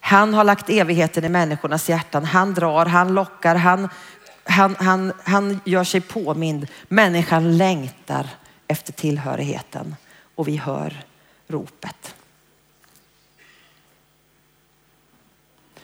Han 0.00 0.34
har 0.34 0.44
lagt 0.44 0.70
evigheten 0.70 1.24
i 1.24 1.28
människornas 1.28 1.88
hjärtan. 1.88 2.24
Han 2.24 2.54
drar, 2.54 2.86
han 2.86 3.14
lockar, 3.14 3.54
han, 3.54 3.88
han, 4.48 4.76
han, 4.78 5.12
han 5.24 5.60
gör 5.64 5.84
sig 5.84 6.00
påmind. 6.00 6.66
Människan 6.88 7.56
längtar 7.56 8.28
efter 8.66 8.92
tillhörigheten 8.92 9.96
och 10.34 10.48
vi 10.48 10.56
hör 10.56 11.04
ropet. 11.46 12.14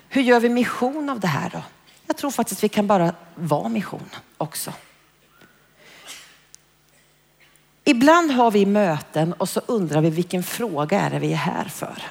Hur 0.09 0.23
gör 0.23 0.41
vi 0.41 0.49
mission 0.49 1.11
av 1.11 1.21
det 1.21 1.27
här 1.27 1.51
då? 1.51 1.63
Jag 2.07 2.17
tror 2.17 2.31
faktiskt 2.31 2.65
vi 2.65 2.69
kan 2.69 2.87
bara 2.87 3.15
vara 3.35 3.69
mission 3.69 4.09
också. 4.37 4.73
Ibland 7.85 8.31
har 8.31 8.51
vi 8.51 8.67
möten 8.67 9.33
och 9.33 9.49
så 9.49 9.61
undrar 9.67 10.01
vi 10.01 10.11
vilken 10.11 10.43
fråga 10.43 11.01
är 11.01 11.11
det 11.11 11.19
vi 11.19 11.33
är 11.33 11.37
här 11.37 11.65
för? 11.65 12.03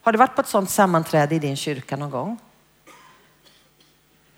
Har 0.00 0.12
du 0.12 0.18
varit 0.18 0.34
på 0.34 0.40
ett 0.40 0.48
sådant 0.48 0.70
sammanträde 0.70 1.34
i 1.34 1.38
din 1.38 1.56
kyrka 1.56 1.96
någon 1.96 2.10
gång? 2.10 2.38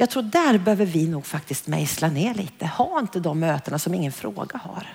Jag 0.01 0.11
tror 0.11 0.23
där 0.23 0.59
behöver 0.59 0.87
vi 0.87 1.09
nog 1.09 1.27
faktiskt 1.27 1.67
mejsla 1.67 2.09
ner 2.09 2.35
lite. 2.35 2.67
Ha 2.67 2.99
inte 2.99 3.21
de 3.21 3.41
mötena 3.41 3.79
som 3.79 3.95
ingen 3.95 4.13
fråga 4.13 4.59
har. 4.59 4.87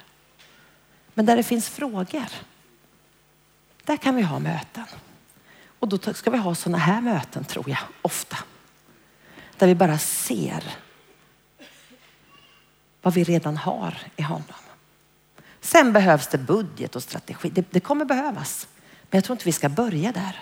Men 1.14 1.26
där 1.26 1.36
det 1.36 1.44
finns 1.44 1.70
frågor, 1.70 2.26
där 3.84 3.98
kan 3.98 4.16
vi 4.16 4.22
ha 4.22 4.40
möten. 4.40 4.86
Och 5.80 5.88
då 5.88 6.14
ska 6.14 6.32
vi 6.32 6.38
ha 6.38 6.56
sådana 6.56 6.78
här 6.78 7.02
möten 7.02 7.46
tror 7.46 7.70
jag, 7.70 7.78
ofta. 8.02 8.38
Där 9.58 9.68
vi 9.68 9.76
bara 9.76 9.98
ser 9.98 10.64
vad 13.02 13.14
vi 13.14 13.24
redan 13.24 13.58
har 13.58 13.98
i 14.16 14.22
honom. 14.22 14.64
Sen 15.62 15.94
behövs 15.94 16.28
det 16.28 16.38
budget 16.38 16.96
och 16.96 17.04
strategi. 17.04 17.50
Det, 17.50 17.72
det 17.72 17.80
kommer 17.80 18.06
behövas. 18.06 18.68
Men 19.02 19.18
jag 19.18 19.24
tror 19.24 19.36
inte 19.36 19.46
vi 19.46 19.52
ska 19.52 19.70
börja 19.70 20.12
där. 20.12 20.40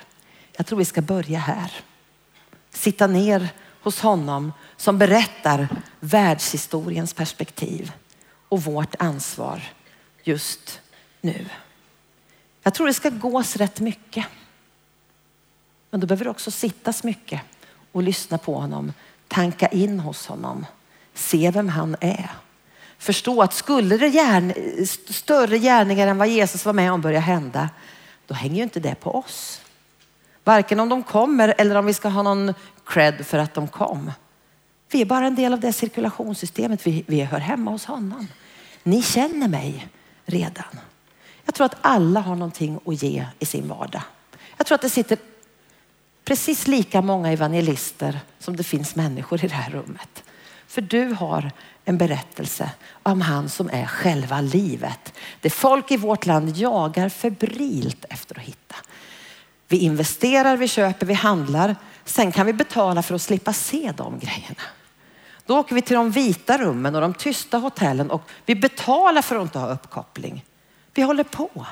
Jag 0.58 0.66
tror 0.66 0.80
vi 0.80 0.86
ska 0.86 1.02
börja 1.02 1.40
här. 1.40 1.72
Sitta 2.70 3.08
ner 3.08 3.50
hos 3.84 4.00
honom 4.00 4.54
som 4.78 4.98
berättar 4.98 5.68
världshistoriens 6.00 7.14
perspektiv 7.14 7.92
och 8.50 8.64
vårt 8.64 8.96
ansvar 9.00 9.62
just 10.24 10.80
nu. 11.22 11.46
Jag 12.64 12.74
tror 12.74 12.88
det 12.88 12.94
ska 12.94 13.10
gås 13.10 13.56
rätt 13.56 13.80
mycket. 13.80 14.26
Men 15.90 16.00
då 16.00 16.08
behöver 16.08 16.24
det 16.24 16.32
också 16.32 16.52
sittas 16.52 17.04
mycket 17.04 17.42
och 17.92 18.04
lyssna 18.04 18.38
på 18.38 18.56
honom, 18.56 18.94
tanka 19.28 19.68
in 19.68 20.00
hos 20.00 20.28
honom, 20.28 20.66
se 21.14 21.52
vem 21.52 21.70
han 21.70 21.96
är. 22.02 22.30
Förstå 22.98 23.42
att 23.42 23.54
skulle 23.54 23.98
det 23.98 24.08
gärn, 24.08 24.54
större 25.10 25.58
gärningar 25.58 26.08
än 26.08 26.18
vad 26.18 26.28
Jesus 26.28 26.66
var 26.66 26.74
med 26.74 26.92
om 26.92 27.02
börja 27.02 27.20
hända, 27.20 27.70
då 28.28 28.34
hänger 28.34 28.56
ju 28.56 28.64
inte 28.64 28.80
det 28.80 28.96
på 28.96 29.16
oss. 29.16 29.62
Varken 30.44 30.80
om 30.80 30.90
de 30.90 31.04
kommer 31.04 31.54
eller 31.58 31.76
om 31.76 31.86
vi 31.86 31.94
ska 31.94 32.10
ha 32.10 32.24
någon 32.24 32.54
cred 32.86 33.26
för 33.26 33.38
att 33.38 33.54
de 33.54 33.68
kom. 33.68 34.12
Vi 34.92 35.02
är 35.02 35.06
bara 35.06 35.28
en 35.28 35.36
del 35.36 35.54
av 35.54 35.60
det 35.60 35.74
cirkulationssystemet. 35.74 36.88
Vi, 36.88 37.04
vi 37.08 37.22
hör 37.22 37.40
hemma 37.40 37.72
hos 37.72 37.86
honom. 37.86 38.28
Ni 38.84 39.02
känner 39.02 39.48
mig 39.48 39.88
redan. 40.26 40.80
Jag 41.46 41.56
tror 41.56 41.66
att 41.66 41.78
alla 41.82 42.20
har 42.20 42.36
någonting 42.36 42.80
att 42.86 43.04
ge 43.04 43.26
i 43.40 43.46
sin 43.46 43.68
vardag. 43.68 44.02
Jag 44.58 44.68
tror 44.68 44.76
att 44.76 44.82
det 44.82 44.90
sitter 44.90 45.18
precis 46.26 46.68
lika 46.68 47.02
många 47.02 47.32
evangelister 47.32 48.20
som 48.40 48.56
det 48.56 48.64
finns 48.64 48.96
människor 48.96 49.46
i 49.46 49.48
det 49.48 49.54
här 49.54 49.72
rummet. 49.72 50.24
För 50.68 50.82
du 50.82 51.08
har 51.14 51.52
en 51.86 51.98
berättelse 51.98 52.72
om 53.04 53.22
han 53.22 53.50
som 53.50 53.70
är 53.70 53.86
själva 53.86 54.42
livet. 54.42 55.14
Det 55.42 55.50
folk 55.50 55.92
i 55.92 55.98
vårt 55.98 56.26
land 56.26 56.58
jagar 56.58 57.10
febrilt 57.10 58.06
efter 58.10 58.38
att 58.38 58.46
hitta. 58.46 58.76
Vi 59.68 59.78
investerar, 59.78 60.58
vi 60.58 60.68
köper, 60.68 61.06
vi 61.06 61.14
handlar. 61.14 61.76
Sen 62.06 62.32
kan 62.32 62.46
vi 62.46 62.54
betala 62.54 63.04
för 63.04 63.16
att 63.16 63.22
slippa 63.22 63.54
se 63.54 63.94
de 63.98 64.20
grejerna. 64.20 64.62
Då 65.46 65.58
åker 65.58 65.76
vi 65.76 65.82
till 65.82 65.96
de 65.96 66.12
vita 66.12 66.58
rummen 66.58 66.96
och 66.96 67.02
de 67.02 67.14
tysta 67.14 67.58
hotellen 67.58 68.12
och 68.12 68.22
vi 68.46 68.56
betalar 68.56 69.22
för 69.22 69.36
att 69.36 69.42
inte 69.42 69.60
ha 69.60 69.74
uppkoppling. 69.74 70.46
Vi 70.94 71.02
håller 71.02 71.24
på. 71.24 71.66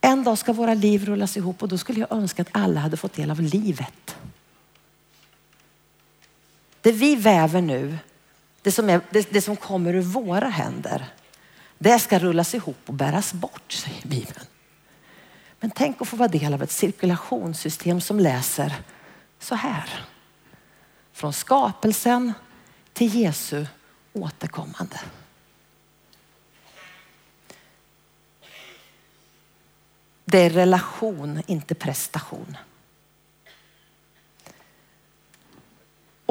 En 0.00 0.24
dag 0.24 0.38
ska 0.38 0.52
våra 0.52 0.74
liv 0.74 1.04
rullas 1.04 1.36
ihop 1.36 1.62
och 1.62 1.68
då 1.68 1.78
skulle 1.78 2.00
jag 2.00 2.12
önska 2.12 2.42
att 2.42 2.48
alla 2.52 2.80
hade 2.80 2.96
fått 2.96 3.12
del 3.12 3.30
av 3.30 3.40
livet. 3.40 4.16
Det 6.80 6.92
vi 6.92 7.16
väver 7.16 7.60
nu, 7.60 7.98
det 8.62 8.72
som, 8.72 8.90
är, 8.90 9.00
det, 9.10 9.32
det 9.32 9.40
som 9.40 9.56
kommer 9.56 9.94
ur 9.94 10.02
våra 10.02 10.48
händer, 10.48 11.06
det 11.78 11.98
ska 11.98 12.18
rullas 12.18 12.54
ihop 12.54 12.78
och 12.86 12.94
bäras 12.94 13.32
bort, 13.32 13.72
säger 13.72 14.06
Bibeln. 14.08 14.46
Men 15.62 15.70
tänk 15.70 16.02
att 16.02 16.08
få 16.08 16.16
vara 16.16 16.28
del 16.28 16.54
av 16.54 16.62
ett 16.62 16.70
cirkulationssystem 16.70 18.00
som 18.00 18.20
läser 18.20 18.74
så 19.38 19.54
här. 19.54 20.04
Från 21.12 21.32
skapelsen 21.32 22.32
till 22.92 23.14
Jesu 23.14 23.66
återkommande. 24.12 25.00
Det 30.24 30.38
är 30.38 30.50
relation, 30.50 31.42
inte 31.46 31.74
prestation. 31.74 32.56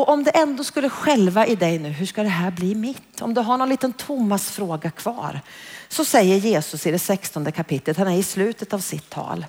Och 0.02 0.10
om 0.10 0.24
det 0.24 0.32
ändå 0.32 0.64
skulle 0.64 0.90
själva 0.90 1.48
i 1.48 1.56
dig 1.56 1.80
nu, 1.80 1.90
hur 1.90 2.06
ska 2.06 2.24
det 2.24 2.30
här 2.30 2.52
bli 2.52 2.76
mitt? 2.76 3.22
Om 3.22 3.34
du 3.34 3.42
har 3.42 3.58
någon 3.58 3.70
liten 3.70 3.94
Thomas-fråga 3.94 4.92
kvar 4.92 5.42
så 5.90 6.06
säger 6.06 6.38
Jesus 6.38 6.88
i 6.88 6.92
det 6.92 7.00
16 7.00 7.52
kapitlet, 7.52 7.98
han 7.98 8.08
är 8.08 8.18
i 8.18 8.24
slutet 8.24 8.74
av 8.74 8.80
sitt 8.80 9.10
tal, 9.10 9.46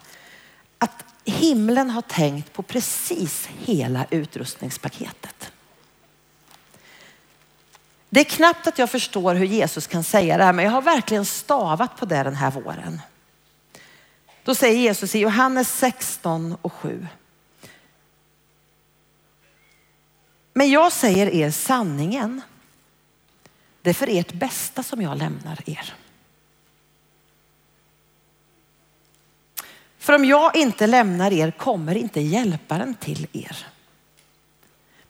att 0.79 1.05
himlen 1.25 1.91
har 1.91 2.03
tänkt 2.03 2.53
på 2.53 2.63
precis 2.63 3.49
hela 3.59 4.07
utrustningspaketet. 4.11 5.53
Det 8.11 8.21
är 8.21 8.25
knappt 8.25 8.67
att 8.67 8.79
jag 8.79 8.91
förstår 8.91 9.35
hur 9.35 9.47
Jesus 9.47 9.87
kan 9.87 10.05
säga 10.05 10.37
det 10.37 10.45
här, 10.45 10.53
men 10.53 10.65
jag 10.65 10.73
har 10.73 10.83
verkligen 10.83 11.25
stavat 11.25 11.97
på 11.97 12.07
det 12.07 12.23
den 12.23 12.37
här 12.37 12.51
våren. 12.51 13.01
Då 14.45 14.55
säger 14.55 14.79
Jesus 14.79 15.15
i 15.15 15.19
Johannes 15.19 15.79
16 15.79 16.57
och 16.63 16.73
7. 16.73 17.07
Men 20.53 20.71
jag 20.71 20.93
säger 20.93 21.27
er 21.27 21.51
sanningen. 21.51 22.43
Det 23.83 23.91
är 23.91 23.95
för 23.95 24.09
ert 24.11 24.33
bästa 24.33 24.83
som 24.83 25.03
jag 25.03 25.19
lämnar 25.19 25.59
er. 25.67 25.95
För 29.99 30.13
om 30.13 30.25
jag 30.25 30.57
inte 30.57 30.87
lämnar 30.87 31.33
er 31.33 31.51
kommer 31.51 31.95
inte 31.95 32.21
hjälparen 32.21 32.95
till 32.95 33.27
er. 33.33 33.67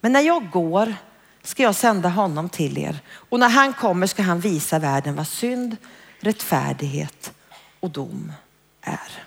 Men 0.00 0.12
när 0.12 0.20
jag 0.20 0.50
går 0.50 0.94
ska 1.42 1.62
jag 1.62 1.74
sända 1.74 2.08
honom 2.08 2.48
till 2.48 2.78
er 2.78 3.00
och 3.10 3.40
när 3.40 3.48
han 3.48 3.72
kommer 3.72 4.06
ska 4.06 4.22
han 4.22 4.40
visa 4.40 4.78
världen 4.78 5.16
vad 5.16 5.26
synd, 5.28 5.76
rättfärdighet 6.20 7.32
och 7.80 7.90
dom 7.90 8.32
är. 8.80 9.24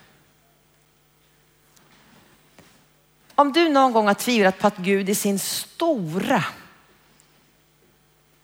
Om 3.35 3.51
du 3.51 3.69
någon 3.69 3.91
gång 3.91 4.07
har 4.07 4.13
tvivlat 4.13 4.59
på 4.59 4.67
att 4.67 4.77
Gud 4.77 5.09
i 5.09 5.15
sin 5.15 5.39
stora, 5.39 6.43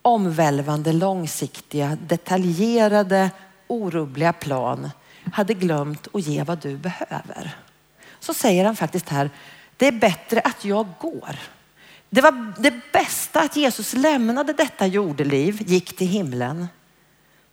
omvälvande, 0.01 0.93
långsiktiga, 0.93 1.97
detaljerade, 2.07 3.29
orubbliga 3.67 4.33
plan 4.33 4.89
hade 5.33 5.53
glömt 5.53 6.07
att 6.13 6.27
ge 6.27 6.43
vad 6.43 6.59
du 6.59 6.77
behöver. 6.77 7.57
Så 8.19 8.33
säger 8.33 8.65
han 8.65 8.75
faktiskt 8.75 9.09
här, 9.09 9.29
det 9.77 9.87
är 9.87 9.91
bättre 9.91 10.39
att 10.39 10.65
jag 10.65 10.87
går. 10.99 11.39
Det 12.09 12.21
var 12.21 12.53
det 12.59 12.91
bästa 12.93 13.41
att 13.41 13.55
Jesus 13.55 13.93
lämnade 13.93 14.53
detta 14.53 14.87
jordeliv, 14.87 15.61
gick 15.61 15.97
till 15.97 16.07
himlen. 16.07 16.67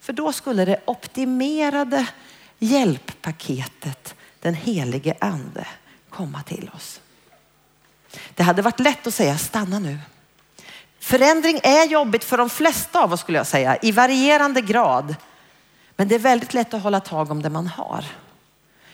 För 0.00 0.12
då 0.12 0.32
skulle 0.32 0.64
det 0.64 0.80
optimerade 0.84 2.06
hjälppaketet, 2.58 4.14
den 4.40 4.54
helige 4.54 5.14
ande, 5.20 5.66
komma 6.10 6.42
till 6.42 6.70
oss. 6.74 7.00
Det 8.34 8.42
hade 8.42 8.62
varit 8.62 8.80
lätt 8.80 9.06
att 9.06 9.14
säga 9.14 9.38
stanna 9.38 9.78
nu. 9.78 9.98
Förändring 11.00 11.60
är 11.62 11.86
jobbigt 11.86 12.24
för 12.24 12.36
de 12.36 12.50
flesta 12.50 13.02
av 13.02 13.12
oss 13.12 13.20
skulle 13.20 13.38
jag 13.38 13.46
säga, 13.46 13.78
i 13.82 13.92
varierande 13.92 14.60
grad. 14.60 15.14
Men 15.96 16.08
det 16.08 16.14
är 16.14 16.18
väldigt 16.18 16.54
lätt 16.54 16.74
att 16.74 16.82
hålla 16.82 17.00
tag 17.00 17.30
om 17.30 17.42
det 17.42 17.50
man 17.50 17.66
har. 17.66 18.04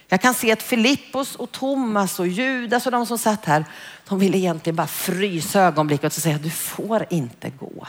Jag 0.08 0.20
kan 0.20 0.34
se 0.34 0.52
att 0.52 0.62
Filippos 0.62 1.36
och 1.36 1.52
Thomas 1.52 2.20
och 2.20 2.26
Judas 2.26 2.86
och 2.86 2.92
de 2.92 3.06
som 3.06 3.18
satt 3.18 3.44
här, 3.44 3.64
de 4.08 4.18
ville 4.18 4.38
egentligen 4.38 4.76
bara 4.76 4.86
frysa 4.86 5.60
ögonblicket 5.60 6.16
och 6.16 6.22
säga 6.22 6.38
du 6.38 6.50
får 6.50 7.06
inte 7.10 7.50
gå. 7.50 7.86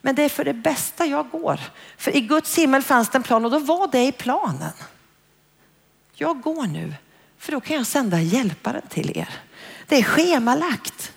Men 0.00 0.14
det 0.14 0.22
är 0.22 0.28
för 0.28 0.44
det 0.44 0.54
bästa 0.54 1.06
jag 1.06 1.30
går. 1.30 1.60
För 1.96 2.16
i 2.16 2.20
Guds 2.20 2.58
himmel 2.58 2.82
fanns 2.82 3.10
det 3.10 3.18
en 3.18 3.22
plan 3.22 3.44
och 3.44 3.50
då 3.50 3.58
var 3.58 3.88
det 3.92 4.04
i 4.04 4.12
planen. 4.12 4.72
Jag 6.14 6.40
går 6.40 6.66
nu, 6.66 6.94
för 7.38 7.52
då 7.52 7.60
kan 7.60 7.76
jag 7.76 7.86
sända 7.86 8.20
hjälparen 8.20 8.82
till 8.88 9.18
er. 9.18 9.28
Det 9.90 9.96
är 9.96 10.02
schemalagt. 10.02 11.12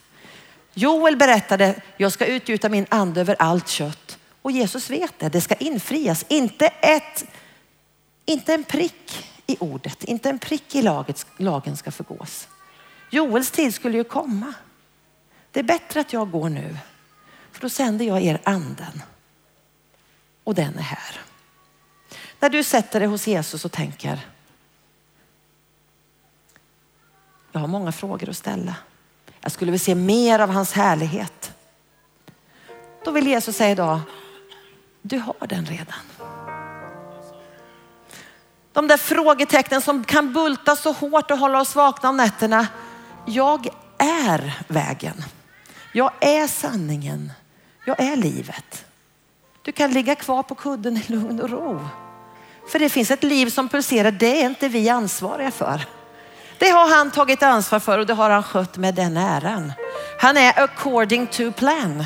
Joel 0.73 1.17
berättade, 1.17 1.81
jag 1.97 2.11
ska 2.11 2.25
utgjuta 2.25 2.69
min 2.69 2.85
ande 2.89 3.21
över 3.21 3.35
allt 3.39 3.67
kött. 3.67 4.17
Och 4.41 4.51
Jesus 4.51 4.89
vet 4.89 5.19
det, 5.19 5.29
det 5.29 5.41
ska 5.41 5.55
infrias. 5.55 6.25
Inte, 6.27 6.65
ett, 6.67 7.25
inte 8.25 8.53
en 8.53 8.63
prick 8.63 9.29
i 9.47 9.57
ordet, 9.59 10.03
inte 10.03 10.29
en 10.29 10.39
prick 10.39 10.75
i 10.75 10.81
laget, 10.81 11.25
lagen 11.37 11.77
ska 11.77 11.91
förgås. 11.91 12.47
Joels 13.11 13.51
tid 13.51 13.73
skulle 13.73 13.97
ju 13.97 14.03
komma. 14.03 14.53
Det 15.51 15.59
är 15.59 15.63
bättre 15.63 15.99
att 15.99 16.13
jag 16.13 16.31
går 16.31 16.49
nu, 16.49 16.77
för 17.51 17.61
då 17.61 17.69
sänder 17.69 18.05
jag 18.05 18.21
er 18.21 18.41
anden. 18.43 19.01
Och 20.43 20.55
den 20.55 20.77
är 20.77 20.81
här. 20.81 21.19
När 22.39 22.49
du 22.49 22.63
sätter 22.63 22.99
dig 22.99 23.09
hos 23.09 23.27
Jesus 23.27 23.65
och 23.65 23.71
tänker, 23.71 24.19
jag 27.53 27.59
har 27.59 27.67
många 27.67 27.91
frågor 27.91 28.29
att 28.29 28.37
ställa. 28.37 28.75
Jag 29.41 29.51
skulle 29.51 29.71
vilja 29.71 29.83
se 29.85 29.95
mer 29.95 30.39
av 30.39 30.49
hans 30.49 30.73
härlighet. 30.73 31.53
Då 33.05 33.11
vill 33.11 33.27
Jesus 33.27 33.57
säga 33.57 33.71
idag, 33.71 33.99
du 35.01 35.19
har 35.19 35.47
den 35.47 35.65
redan. 35.65 35.99
De 38.73 38.87
där 38.87 38.97
frågetecknen 38.97 39.81
som 39.81 40.03
kan 40.03 40.33
bulta 40.33 40.75
så 40.75 40.91
hårt 40.91 41.31
och 41.31 41.37
hålla 41.37 41.61
oss 41.61 41.75
vakna 41.75 42.09
om 42.09 42.17
nätterna. 42.17 42.67
Jag 43.25 43.67
är 43.97 44.63
vägen. 44.67 45.23
Jag 45.91 46.11
är 46.19 46.47
sanningen. 46.47 47.31
Jag 47.85 47.99
är 47.99 48.15
livet. 48.15 48.85
Du 49.61 49.71
kan 49.71 49.91
ligga 49.91 50.15
kvar 50.15 50.43
på 50.43 50.55
kudden 50.55 50.97
i 50.97 51.03
lugn 51.07 51.41
och 51.41 51.49
ro. 51.49 51.87
För 52.67 52.79
det 52.79 52.89
finns 52.89 53.11
ett 53.11 53.23
liv 53.23 53.49
som 53.49 53.69
pulserar. 53.69 54.11
Det 54.11 54.41
är 54.41 54.45
inte 54.45 54.67
vi 54.67 54.89
ansvariga 54.89 55.51
för. 55.51 55.85
Det 56.57 56.69
har 56.69 56.97
han 56.97 57.11
tagit 57.11 57.43
ansvar 57.43 57.79
för 57.79 57.99
och 57.99 58.05
det 58.05 58.13
har 58.13 58.29
han 58.29 58.43
skött 58.43 58.77
med 58.77 58.95
den 58.95 59.17
äran. 59.17 59.73
Han 60.19 60.37
är 60.37 60.59
according 60.63 61.27
to 61.27 61.51
plan. 61.51 62.05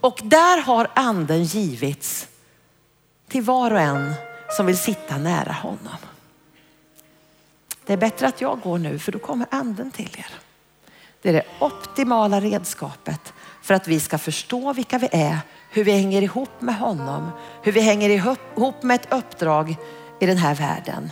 Och 0.00 0.20
där 0.22 0.62
har 0.62 0.88
anden 0.94 1.44
givits 1.44 2.28
till 3.28 3.42
var 3.42 3.70
och 3.70 3.80
en 3.80 4.14
som 4.56 4.66
vill 4.66 4.78
sitta 4.78 5.18
nära 5.18 5.52
honom. 5.52 5.96
Det 7.86 7.92
är 7.92 7.96
bättre 7.96 8.26
att 8.26 8.40
jag 8.40 8.60
går 8.60 8.78
nu 8.78 8.98
för 8.98 9.12
då 9.12 9.18
kommer 9.18 9.46
anden 9.50 9.90
till 9.90 10.16
er. 10.18 10.26
Det 11.22 11.28
är 11.28 11.32
det 11.32 11.44
optimala 11.58 12.40
redskapet 12.40 13.32
för 13.62 13.74
att 13.74 13.88
vi 13.88 14.00
ska 14.00 14.18
förstå 14.18 14.72
vilka 14.72 14.98
vi 14.98 15.08
är, 15.12 15.38
hur 15.70 15.84
vi 15.84 15.92
hänger 15.92 16.22
ihop 16.22 16.60
med 16.60 16.78
honom, 16.78 17.30
hur 17.62 17.72
vi 17.72 17.80
hänger 17.80 18.10
ihop 18.10 18.82
med 18.82 18.94
ett 18.94 19.12
uppdrag 19.12 19.76
i 20.20 20.26
den 20.26 20.36
här 20.36 20.54
världen. 20.54 21.10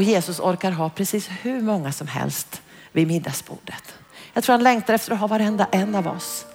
Och 0.00 0.04
Jesus 0.04 0.40
orkar 0.40 0.70
ha 0.70 0.90
precis 0.90 1.28
hur 1.42 1.60
många 1.60 1.92
som 1.92 2.06
helst 2.06 2.62
vid 2.92 3.06
middagsbordet. 3.06 3.94
Jag 4.32 4.44
tror 4.44 4.52
han 4.52 4.62
längtar 4.62 4.94
efter 4.94 5.12
att 5.12 5.18
ha 5.18 5.26
varenda 5.26 5.66
en 5.72 5.94
av 5.94 6.08
oss. 6.08 6.46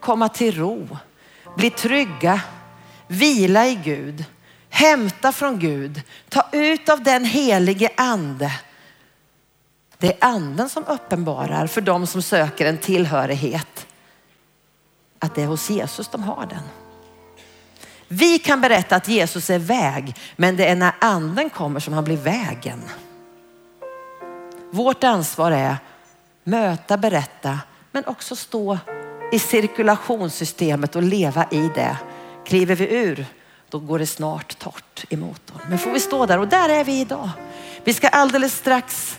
Komma 0.00 0.28
till 0.28 0.54
ro, 0.54 0.98
bli 1.56 1.70
trygga, 1.70 2.40
vila 3.06 3.66
i 3.66 3.74
Gud, 3.74 4.24
hämta 4.68 5.32
från 5.32 5.58
Gud, 5.58 6.02
ta 6.28 6.48
ut 6.52 6.88
av 6.88 7.02
den 7.02 7.24
helige 7.24 7.90
ande. 7.96 8.52
Det 9.98 10.06
är 10.06 10.16
anden 10.20 10.68
som 10.68 10.84
uppenbarar 10.86 11.66
för 11.66 11.80
dem 11.80 12.06
som 12.06 12.22
söker 12.22 12.66
en 12.66 12.78
tillhörighet 12.78 13.86
att 15.18 15.34
det 15.34 15.42
är 15.42 15.46
hos 15.46 15.70
Jesus 15.70 16.08
de 16.08 16.22
har 16.22 16.46
den. 16.46 16.87
Vi 18.08 18.38
kan 18.38 18.60
berätta 18.60 18.96
att 18.96 19.08
Jesus 19.08 19.50
är 19.50 19.58
väg, 19.58 20.16
men 20.36 20.56
det 20.56 20.66
är 20.66 20.76
när 20.76 20.92
anden 20.98 21.50
kommer 21.50 21.80
som 21.80 21.94
han 21.94 22.04
blir 22.04 22.16
vägen. 22.16 22.82
Vårt 24.70 25.04
ansvar 25.04 25.50
är 25.50 25.76
möta, 26.44 26.96
berätta, 26.96 27.58
men 27.92 28.04
också 28.04 28.36
stå 28.36 28.78
i 29.32 29.38
cirkulationssystemet 29.38 30.96
och 30.96 31.02
leva 31.02 31.46
i 31.50 31.70
det. 31.74 31.96
Kliver 32.44 32.74
vi 32.74 32.94
ur, 32.94 33.26
då 33.68 33.78
går 33.78 33.98
det 33.98 34.06
snart 34.06 34.58
torrt 34.58 35.04
i 35.08 35.16
motorn. 35.16 35.60
Men 35.68 35.78
får 35.78 35.90
vi 35.90 36.00
stå 36.00 36.26
där 36.26 36.38
och 36.38 36.48
där 36.48 36.68
är 36.68 36.84
vi 36.84 37.00
idag. 37.00 37.30
Vi 37.84 37.94
ska 37.94 38.08
alldeles 38.08 38.54
strax 38.56 39.18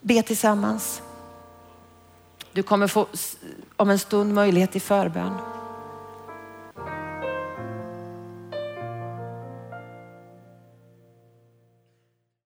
be 0.00 0.22
tillsammans. 0.22 1.02
Du 2.52 2.62
kommer 2.62 2.86
få 2.86 3.06
om 3.76 3.90
en 3.90 3.98
stund 3.98 4.34
möjlighet 4.34 4.72
till 4.72 4.82
förbön. 4.82 5.38